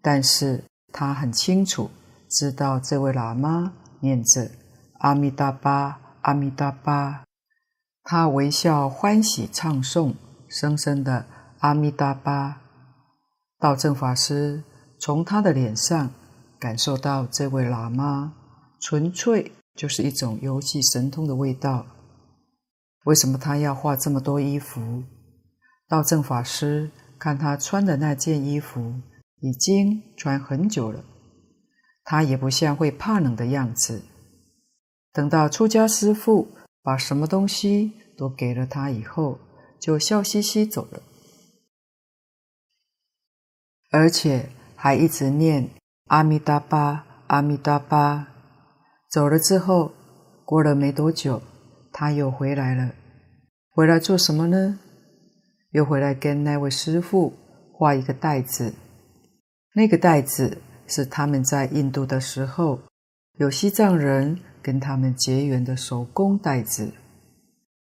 [0.00, 1.90] 但是他很清楚
[2.30, 4.50] 知道这位喇嘛念着。”
[5.00, 7.24] 阿弥达巴，阿弥达巴，
[8.02, 10.14] 他微笑欢喜唱诵，
[10.48, 11.26] 声声的
[11.58, 12.62] 阿弥达巴。
[13.58, 14.64] 道正法师
[14.98, 16.10] 从他的脸上
[16.58, 18.32] 感受到，这位喇嘛
[18.80, 21.84] 纯粹就是一种游戏神通的味道。
[23.04, 25.04] 为什么他要画这么多衣服？
[25.86, 28.94] 道正法师看他穿的那件衣服
[29.40, 31.04] 已经穿很久了，
[32.02, 34.02] 他也不像会怕冷的样子。
[35.14, 36.48] 等到出家师父
[36.82, 39.38] 把什么东西都给了他以后，
[39.78, 41.00] 就笑嘻嘻走了，
[43.92, 45.70] 而且还一直念
[46.08, 48.26] 阿弥达巴，阿弥达巴。
[49.08, 49.92] 走了之后，
[50.44, 51.40] 过了没多久，
[51.92, 52.90] 他又回来了。
[53.70, 54.80] 回来做什么呢？
[55.70, 57.32] 又回来跟那位师父
[57.72, 58.74] 画一个袋子。
[59.74, 60.58] 那个袋子
[60.88, 62.80] 是他们在印度的时候，
[63.38, 64.40] 有西藏人。
[64.64, 66.94] 跟他们结缘的手工袋子，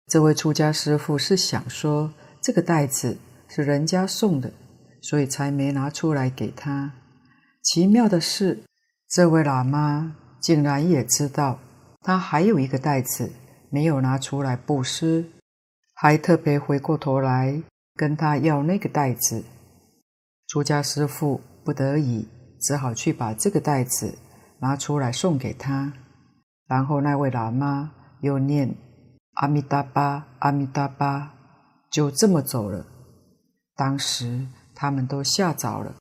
[0.06, 4.50] 这位出家师父是想说，这个袋子是人家送的，
[5.02, 6.94] 所以才没拿出来给他。
[7.62, 8.62] 奇妙的是，
[9.06, 11.58] 这位喇嘛竟然也知道
[12.00, 13.30] 他还有一个袋子
[13.68, 15.26] 没有拿出来布施，
[15.92, 17.62] 还特别回过头来
[17.94, 19.44] 跟他要那个袋子。
[20.48, 22.26] 出家师父不得已，
[22.58, 24.16] 只好去把这个袋子
[24.60, 25.92] 拿出来送给他。
[26.72, 27.92] 然后那位喇嘛
[28.22, 28.74] 又念
[29.34, 31.34] 阿弥达巴，阿弥达巴，
[31.90, 32.86] 就这么走了。
[33.76, 35.94] 当时他们都吓着了，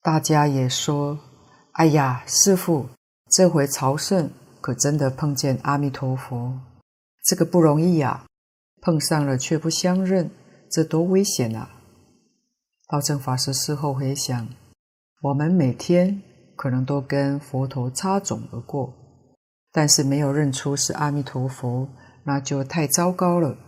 [0.00, 1.18] 大家也说
[1.74, 2.88] ：“哎呀，师傅，
[3.32, 4.30] 这回朝圣
[4.60, 6.56] 可真的碰见阿弥陀佛，
[7.24, 8.26] 这个不容易呀！
[8.80, 10.30] 碰上了却不相认，
[10.70, 11.68] 这多危险啊！”
[12.88, 14.46] 道正法师事后回想，
[15.22, 16.22] 我们每天
[16.54, 18.94] 可能都跟佛陀擦踵而过。
[19.76, 21.86] 但是没有认出是阿弥陀佛，
[22.24, 23.58] 那就太糟糕了。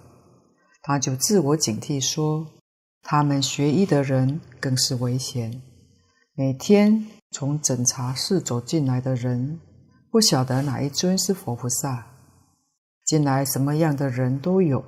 [0.80, 2.46] 他就自我警惕说
[3.04, 5.61] ：“他们学医的人更是危险。
[6.34, 9.61] 每天从诊察室走进来的人，
[10.11, 12.06] 不晓得哪一尊是佛菩萨。
[13.04, 14.82] 进来什么样的人都有，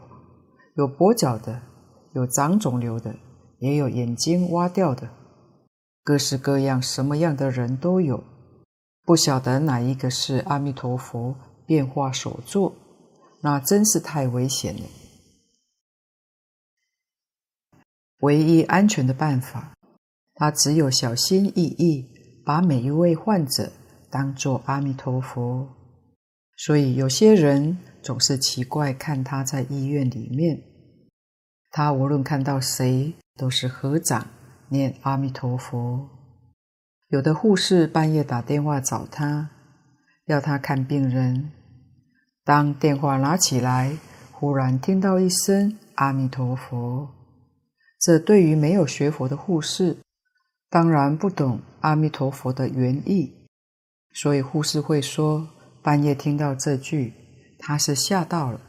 [0.77, 1.61] 有跛脚的，
[2.15, 3.15] 有长肿瘤的，
[3.59, 5.11] 也有眼睛挖掉的，
[6.03, 8.25] 各式各样，什么样的人都有。”
[9.05, 11.35] 不晓得哪一个是阿弥陀佛
[11.67, 12.75] 变化所作，
[13.41, 14.83] 那真是太危险了。
[18.21, 19.75] 唯一安全的办法，
[20.35, 22.07] 他只有小心翼翼，
[22.45, 23.73] 把每一位患者
[24.11, 25.67] 当作阿弥陀佛。
[26.57, 30.63] 所以有些人总是奇怪，看他在医院里面，
[31.71, 34.27] 他无论看到谁，都是合掌
[34.69, 36.20] 念阿弥陀佛。
[37.11, 39.51] 有的护士半夜打电话找他，
[40.27, 41.51] 要他看病人。
[42.45, 43.97] 当电话拿起来，
[44.31, 47.09] 忽然听到一声阿弥陀佛，
[48.01, 49.97] 这对于没有学佛的护士，
[50.69, 53.49] 当然不懂阿弥陀佛的原意，
[54.15, 55.49] 所以护士会说。
[55.83, 57.15] 半夜听到这句，
[57.59, 58.61] 他是吓到了。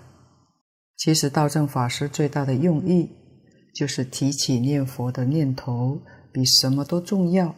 [0.96, 3.12] 其实道正法师最大的用意，
[3.76, 6.00] 就是提起念佛的念头，
[6.32, 7.54] 比什么都重要。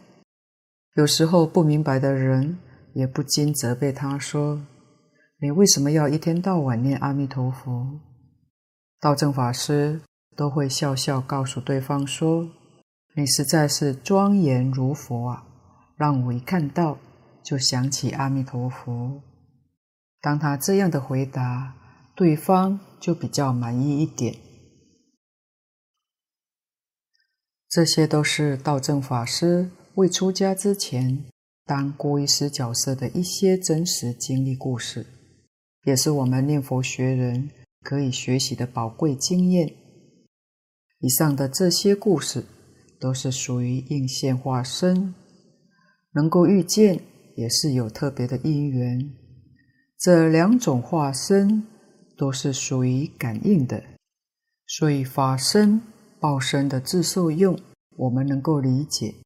[0.94, 2.56] 有时候不明白的人，
[2.92, 4.64] 也不禁责备他说
[5.42, 8.00] ：“你为什么要一天到晚念阿弥陀佛？”
[9.00, 10.00] 道正法师
[10.36, 12.48] 都会笑笑告诉对方说
[13.16, 15.44] ：“你实在是庄严如佛啊，
[15.96, 16.98] 让我一看到
[17.42, 19.20] 就想起阿弥陀佛。”
[20.22, 21.74] 当他这样的回答，
[22.14, 24.36] 对方就比较满意一点。
[27.68, 31.24] 这些都是道正法师未出家之前
[31.64, 35.06] 当过医师角色的一些真实经历故事，
[35.84, 37.48] 也是我们念佛学人
[37.80, 39.72] 可以学习的宝贵经验。
[40.98, 42.44] 以上的这些故事
[42.98, 45.14] 都是属于应现化身，
[46.12, 47.00] 能够遇见
[47.36, 49.12] 也是有特别的因缘。
[49.96, 51.64] 这两种化身
[52.16, 53.84] 都是属于感应的，
[54.66, 55.80] 所以法身、
[56.18, 57.56] 报身的自受用，
[57.96, 59.22] 我们能够理解；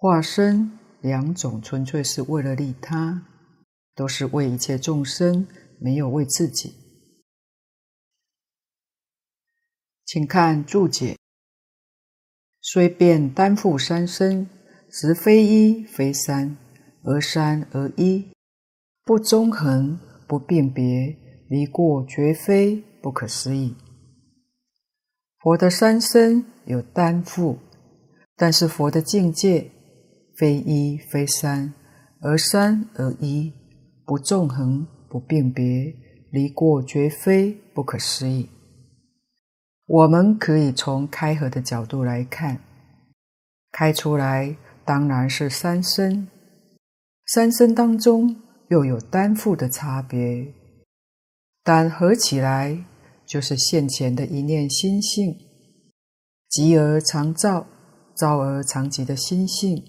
[0.00, 3.26] 化身两种纯粹是为了利他，
[3.96, 5.44] 都是为一切众生，
[5.80, 6.72] 没有为自己。
[10.06, 11.16] 请看注解：
[12.60, 14.48] 虽便担负三身，
[14.88, 16.56] 实非一非三，
[17.02, 18.30] 而三而一。
[19.04, 21.16] 不中横，不辨别，
[21.48, 23.74] 离过绝非不可思议。
[25.40, 27.58] 佛的三身有担负，
[28.36, 29.72] 但是佛的境界
[30.38, 31.74] 非一非三，
[32.20, 33.52] 而三而一，
[34.06, 35.92] 不纵横，不辨别，
[36.30, 38.48] 离过绝非不可思议。
[39.86, 42.60] 我们可以从开合的角度来看，
[43.72, 46.28] 开出来当然是三身，
[47.26, 48.42] 三身当中。
[48.70, 50.46] 又有单复的差别，
[51.64, 52.84] 但合起来
[53.24, 55.34] 就是现前的一念心性，
[56.50, 57.66] 寂而常照，
[58.14, 59.82] 照而常寂的心性，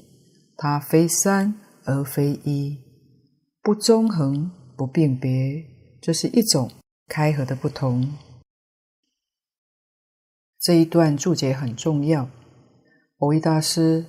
[0.61, 1.55] 它非三
[1.85, 2.77] 而非一，
[3.61, 5.63] 不中横，不辨别，
[6.01, 6.69] 这是一种
[7.07, 8.13] 开合的不同。
[10.59, 12.29] 这一段注解很重要，
[13.19, 14.07] 蕅益大师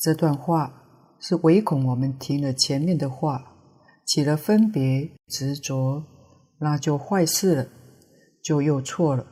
[0.00, 3.52] 这段话是唯恐我们听了前面的话。
[4.04, 6.04] 起了分别执着，
[6.58, 7.68] 那就坏事了，
[8.42, 9.24] 就又错了。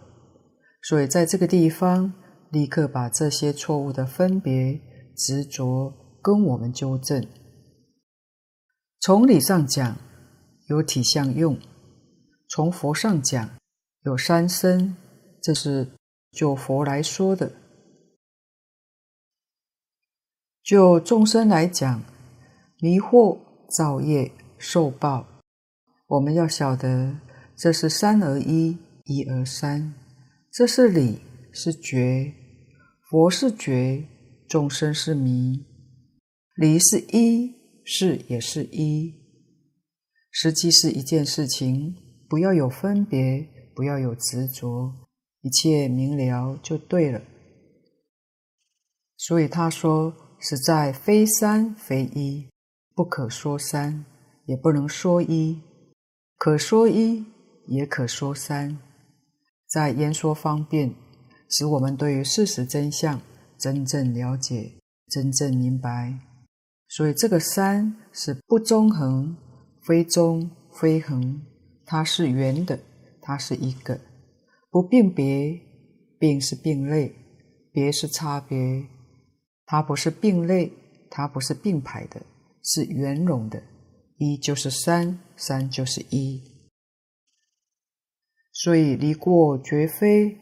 [0.80, 2.14] 所以在这个地方，
[2.50, 4.80] 立刻把这些错误的分别
[5.16, 5.92] 执着
[6.22, 7.26] 跟我们纠正。
[9.00, 9.96] 从理上讲，
[10.68, 11.56] 有体相用；
[12.48, 13.50] 从佛上讲，
[14.04, 14.96] 有三身。
[15.42, 15.90] 这是
[16.30, 17.52] 就佛来说的。
[20.62, 22.02] 就众生来讲，
[22.78, 24.32] 迷惑造业。
[24.64, 25.26] 受报，
[26.06, 27.18] 我们要晓得，
[27.56, 29.92] 这是三而一，一而三，
[30.52, 31.20] 这是理，
[31.52, 32.32] 是觉。
[33.10, 34.06] 佛是觉，
[34.48, 35.66] 众生是迷。
[36.54, 39.14] 理是一，事也是一，
[40.30, 41.94] 实际是一件事情。
[42.28, 44.92] 不要有分别，不要有执着，
[45.42, 47.20] 一切明了就对了。
[49.16, 52.48] 所以他说，实在非三非一，
[52.94, 54.04] 不可说三。
[54.44, 55.62] 也不能说一，
[56.36, 57.24] 可说一，
[57.68, 58.76] 也可说三，
[59.68, 60.92] 在言说方便，
[61.48, 63.20] 使我们对于事实真相
[63.56, 64.72] 真正了解、
[65.08, 66.18] 真正明白。
[66.94, 69.34] 所以这个三是不中横，
[69.80, 71.40] 非中非横，
[71.86, 72.78] 它是圆的，
[73.22, 73.98] 它是一个。
[74.70, 75.58] 不辨别，
[76.18, 77.14] 并是并类，
[77.72, 78.86] 别是差别，
[79.64, 80.70] 它不是并类，
[81.08, 82.20] 它不是并排的，
[82.62, 83.62] 是圆融的。
[84.18, 86.42] 一就是三，三就是一，
[88.52, 90.36] 所以离过绝非。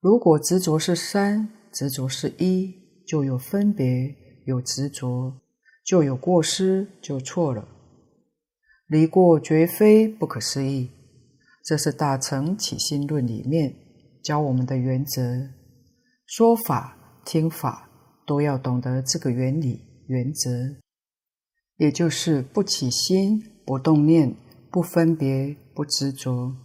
[0.00, 2.74] 如果执着是三，执着是一，
[3.06, 4.14] 就有分别，
[4.48, 5.42] 有执着，
[5.84, 7.68] 就有过失，就错了。
[8.86, 10.88] 离过绝非不可思议，
[11.62, 13.74] 这是《大乘起心论》里面
[14.22, 15.50] 教我们的原则。
[16.24, 17.90] 说法、听法
[18.26, 20.48] 都要懂得这个原理、原则，
[21.76, 24.34] 也就是不起心、不动念、
[24.70, 26.56] 不分别、不执着。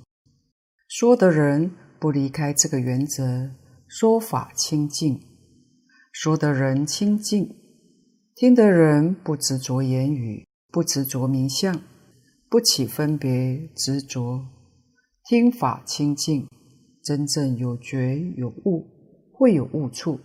[0.88, 1.70] 说的人
[2.00, 3.52] 不离开这个原则，
[3.90, 5.20] 说法清净；
[6.14, 7.54] 说的人清净，
[8.44, 11.82] 听的人不执着言语，不执着名相，
[12.50, 14.44] 不起分别执着。
[15.24, 16.50] 听法清净，
[17.02, 18.86] 真正有觉有悟，
[19.32, 20.20] 会有悟处。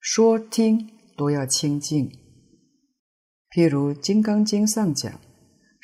[0.00, 2.10] 说听都要清净。
[3.54, 5.20] 譬如《金刚经》上讲，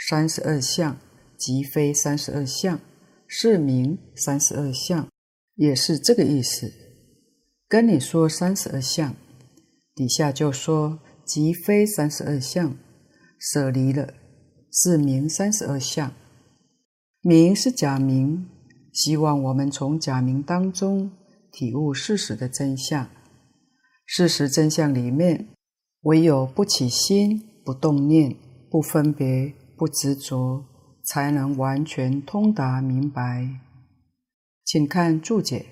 [0.09, 0.99] 三十二相
[1.39, 2.81] 即非三十二相，
[3.29, 5.09] 是名三十二相，
[5.55, 6.73] 也是这个意思。
[7.69, 9.15] 跟你说三十二相，
[9.95, 12.77] 底下就说即非三十二相，
[13.39, 14.15] 舍离了，
[14.71, 16.13] 是名三十二相。
[17.21, 18.49] 名是假名，
[18.93, 21.11] 希望我们从假名当中
[21.51, 23.11] 体悟事实的真相。
[24.05, 25.49] 事实真相里面，
[26.03, 28.37] 唯有不起心、不动念、
[28.71, 30.65] 不分别、不执着，
[31.05, 33.61] 才能完全通达明白。
[34.65, 35.67] 请看注解：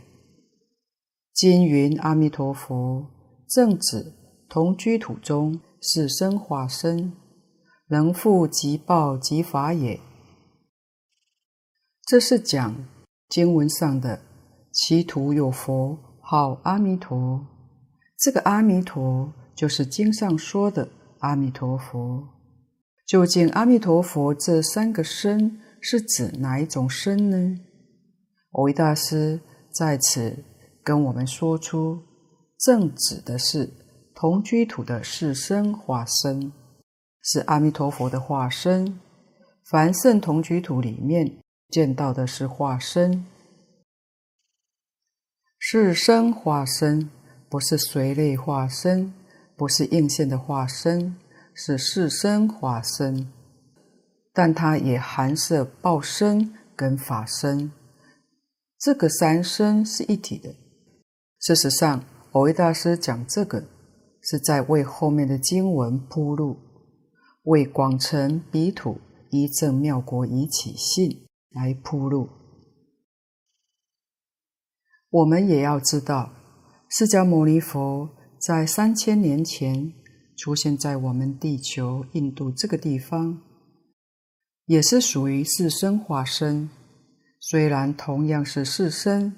[1.33, 3.07] 经云阿弥陀佛，
[3.49, 4.13] 正指
[4.49, 7.13] 同居土中是身化身，
[7.89, 9.99] 能复即报即法也。
[12.07, 12.87] 这是讲
[13.29, 14.21] 经文上的
[14.73, 17.47] “其土有佛号阿弥陀”，
[18.19, 20.89] 这个阿弥陀就是经上说的
[21.21, 22.29] 阿弥陀佛。
[23.07, 27.61] 究竟阿弥陀佛这三个身是指哪一种身呢？
[28.53, 29.41] 蕅益大师
[29.71, 30.45] 在此
[30.83, 32.03] 跟我们说出，
[32.59, 33.69] 正指的是
[34.15, 36.53] 同居土的四身化身，
[37.23, 39.01] 是阿弥陀佛的化身。
[39.71, 41.37] 凡圣同居土里面。
[41.71, 43.27] 见到的是化身，
[45.59, 47.11] 是身化身，
[47.49, 49.13] 不是随类化身，
[49.57, 51.17] 不是应现的化身，
[51.53, 53.29] 是四身化身。
[54.33, 57.73] 但它也含摄报身跟法身，
[58.79, 60.55] 这个三身是一体的。
[61.41, 63.65] 事实上，蕅益大师讲这个，
[64.25, 66.57] 是在为后面的经文铺路，
[67.45, 68.99] 为广成彼土
[69.31, 71.21] 一正妙国以起信。
[71.55, 72.29] 来铺路，
[75.09, 76.33] 我们也要知道，
[76.91, 78.11] 释迦牟尼佛
[78.41, 79.93] 在三千年前
[80.37, 83.41] 出现在我们地球印度这个地方，
[84.67, 86.69] 也是属于四身化身。
[87.39, 89.37] 虽然同样是四身，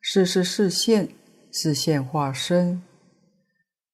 [0.00, 1.10] 四是示现，
[1.52, 2.82] 示现化身，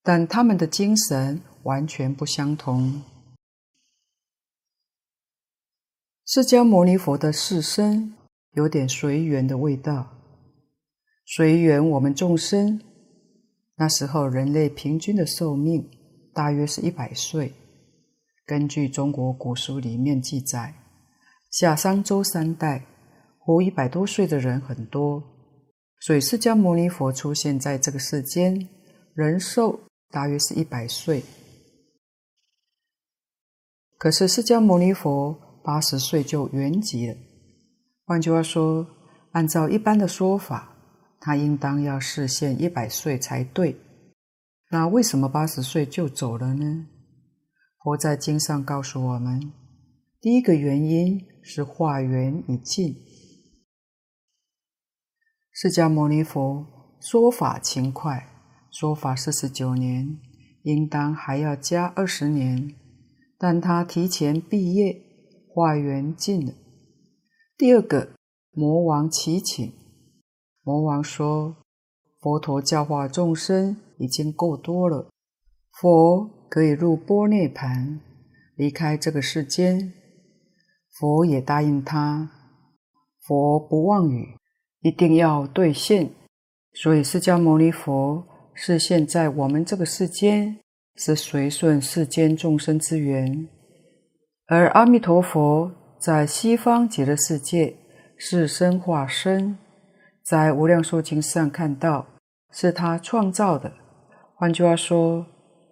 [0.03, 3.03] 但他们的精神完全不相同。
[6.27, 8.15] 释迦牟尼佛的四身
[8.53, 10.07] 有点随缘的味道，
[11.27, 12.81] 随缘我们众生。
[13.77, 15.91] 那时候人类平均的寿命
[16.33, 17.53] 大约是一百岁。
[18.47, 20.75] 根据中国古书里面记载，
[21.51, 22.85] 夏商周三代
[23.39, 25.23] 活一百多岁的人很多，
[26.01, 28.69] 所以释迦牟尼佛出现在这个世间，
[29.15, 29.81] 人寿
[30.11, 31.25] 大约是一百岁。
[33.97, 35.51] 可是释迦牟尼佛。
[35.63, 37.19] 八十岁就圆寂了。
[38.07, 38.87] 换句话说，
[39.33, 40.75] 按照一般的说法，
[41.21, 43.79] 他应当要示现一百岁才对。
[44.71, 46.87] 那为什么八十岁就走了呢？
[47.85, 49.53] 佛在经上告诉我们，
[50.19, 52.97] 第一个原因是化缘已尽。
[55.53, 56.67] 释迦牟尼佛
[57.03, 58.30] 说法勤快，
[58.71, 60.19] 说法四十九年，
[60.63, 62.75] 应当还要加二十年，
[63.37, 65.03] 但他提前毕业。
[65.53, 66.53] 化缘尽了。
[67.59, 68.13] 第二个，
[68.53, 69.73] 魔王祈请，
[70.63, 71.57] 魔王说
[72.23, 75.11] ：“佛陀教化众生已经够多了，
[75.73, 78.01] 佛可以入波涅盘，
[78.55, 79.93] 离开这个世间。”
[80.97, 82.31] 佛也答应他，
[83.27, 84.37] 佛不妄语，
[84.83, 86.13] 一定要兑现。
[86.73, 88.25] 所以释迦牟尼佛
[88.63, 90.59] 是现在我们这个世间，
[90.95, 93.49] 是随顺世间众生之缘。
[94.45, 97.75] 而阿弥陀佛在西方极乐世界
[98.19, 99.57] 是身化身，
[100.23, 102.07] 在无量寿经上看到
[102.53, 103.73] 是他创造的。
[104.35, 105.25] 换句话说，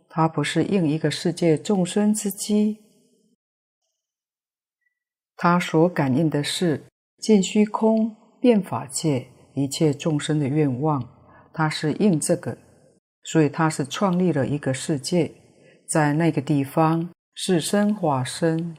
[0.09, 2.79] 他不是应一个世界众生之机，
[5.37, 6.87] 他所感应的是
[7.19, 11.07] 尽虚空遍法界一切众生的愿望，
[11.53, 12.57] 他是应这个，
[13.23, 15.33] 所以他是创立了一个世界，
[15.87, 17.09] 在那个地方。
[17.41, 18.77] 是身化身，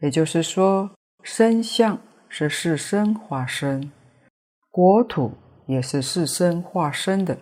[0.00, 0.90] 也就是说，
[1.22, 3.92] 身相是四身化身，
[4.70, 5.34] 国土
[5.66, 7.36] 也是四身化身的。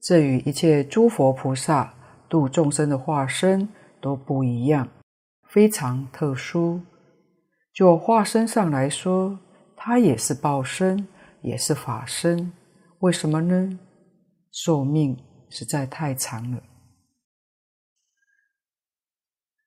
[0.00, 1.92] 这与一切诸佛菩萨
[2.26, 3.68] 度众生的化身
[4.00, 4.88] 都不一样，
[5.50, 6.80] 非常特殊。
[7.74, 9.38] 就化身上来说，
[9.76, 11.06] 它也是报身，
[11.42, 12.50] 也是法身。
[13.00, 13.78] 为什么呢？
[14.50, 15.14] 寿命
[15.52, 16.62] 实在太长了。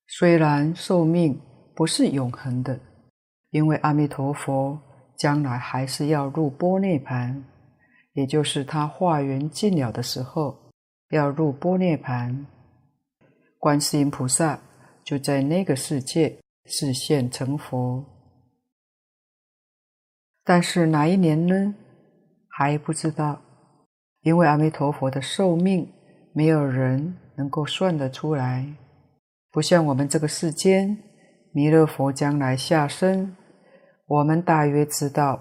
[0.08, 1.40] 虽然寿命
[1.76, 2.80] 不是永恒的，
[3.52, 4.82] 因为阿弥陀佛
[5.18, 7.44] 将来还是要入般涅盘。
[8.14, 10.72] 也就是他化缘尽了的时候，
[11.10, 12.48] 要入般涅盘，
[13.60, 14.58] 观世音菩萨
[15.04, 18.06] 就在那个世界示现成佛。
[20.46, 21.76] 但是哪一年呢？
[22.48, 23.42] 还不知道，
[24.26, 25.88] 因为阿弥陀佛的寿命，
[26.34, 28.66] 没有人能够算得出来。
[29.52, 30.98] 不像我们这个世间，
[31.54, 33.36] 弥勒佛将来下生，
[34.08, 35.40] 我们大约知道。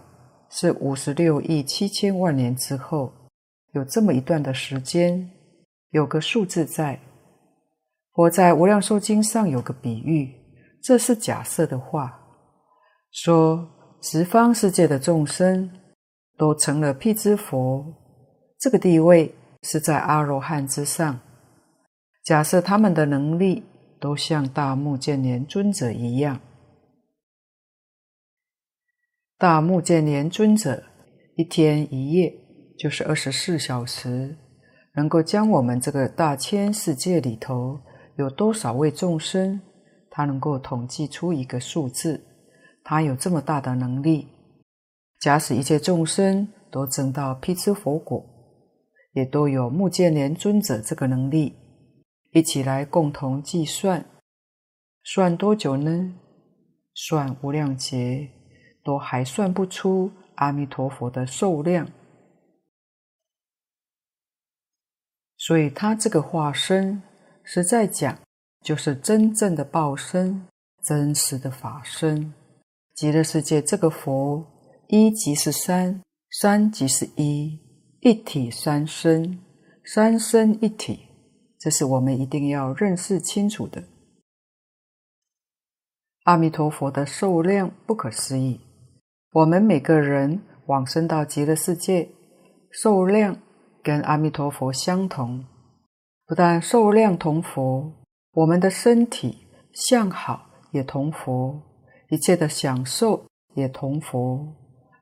[0.50, 3.12] 是五十六亿七千万年之后，
[3.72, 5.28] 有这么一段的时间，
[5.90, 7.00] 有个数字在。
[8.12, 10.30] 佛在《无量寿经》上有个比喻，
[10.80, 12.20] 这是假设的话，
[13.10, 13.66] 说
[14.02, 15.68] 十方世界的众生
[16.36, 17.84] 都成了辟支佛，
[18.64, 21.20] 这个地位是在阿罗汉之上。
[22.24, 23.62] 假设他们的能力
[24.00, 26.40] 都像大目犍连尊者一样。
[29.36, 30.82] 大目犍连尊者
[31.36, 32.34] 一天一夜
[32.78, 34.34] 就是二十四小时，
[34.94, 37.78] 能够将我们这个大千世界里头
[38.16, 39.60] 有多少位众生，
[40.10, 42.18] 他能够统计出一个数字。
[42.82, 44.26] 他有这么大的能力，
[45.20, 48.24] 假使一切众生都证到辟支佛果，
[49.14, 51.56] 也都有目犍连尊者这个能力，
[52.30, 54.06] 一起来共同计算，
[55.02, 56.14] 算多久呢？
[56.94, 58.30] 算无量劫。
[58.84, 61.88] 都还算不出阿弥陀佛的寿量，
[65.38, 67.02] 所以他这个化身，
[67.42, 68.18] 实在讲
[68.60, 70.46] 就是真正的报身，
[70.82, 72.34] 真实的法身。
[72.94, 74.44] 极乐世界这个佛，
[74.88, 77.58] 一即是三，三即是一，
[78.04, 79.38] 一体三身，
[79.82, 81.08] 三身一体，
[81.58, 83.82] 这是我们一定要认识清楚的。
[86.24, 88.60] 阿弥陀佛的寿量不可思议。
[89.32, 92.10] 我们每个人往生到极乐世界，
[92.70, 93.38] 寿量
[93.82, 95.42] 跟阿弥陀佛相同。
[96.26, 97.90] 不但寿量同佛，
[98.32, 101.58] 我们的身体相好也同佛，
[102.10, 103.24] 一切的享受
[103.54, 104.46] 也同佛，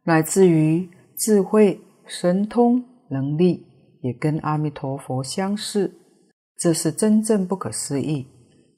[0.05, 0.89] 乃至于
[1.19, 3.67] 智慧、神通、能力
[4.01, 5.95] 也跟阿弥陀佛相似。
[6.57, 8.27] 这是真正不可思议，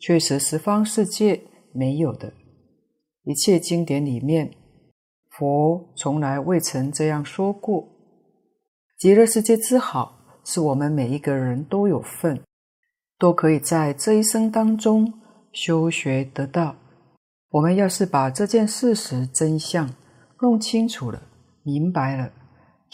[0.01, 1.41] 确实十方世界
[1.73, 2.33] 没有的。
[3.23, 4.51] 一切经典里面。
[5.37, 7.89] 佛从来未曾这样说过。
[8.97, 12.41] 极乐世界之好，是我们每一个人都有份，
[13.19, 15.13] 都可以在这一生当中
[15.53, 16.77] 修学得到。
[17.51, 19.93] 我们要是把这件事实真相
[20.41, 21.21] 弄清楚了、
[21.65, 22.31] 明白了，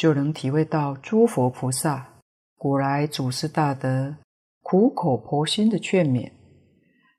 [0.00, 2.14] 就能体会到诸佛菩萨
[2.56, 4.16] 古来祖师大德
[4.62, 6.32] 苦口婆心的劝勉：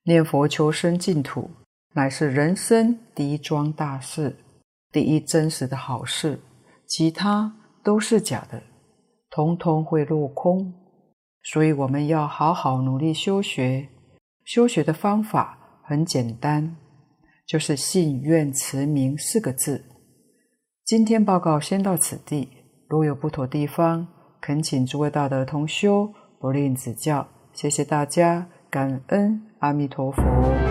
[0.03, 1.47] 念佛求生净土，
[1.93, 4.35] 乃是人生第一桩大事。
[4.91, 6.39] 第一真实的好事，
[6.87, 8.63] 其他都是假的，
[9.29, 10.73] 通通会落空。
[11.43, 13.87] 所以我们要好好努力修学。
[14.43, 16.75] 修学的方法很简单，
[17.45, 19.85] 就是信愿持名四个字。
[20.83, 22.49] 今天报告先到此地，
[22.91, 24.05] 如有不妥地方，
[24.41, 27.25] 恳请诸位大德同修不吝指教。
[27.53, 30.70] 谢谢大家，感恩阿弥陀佛。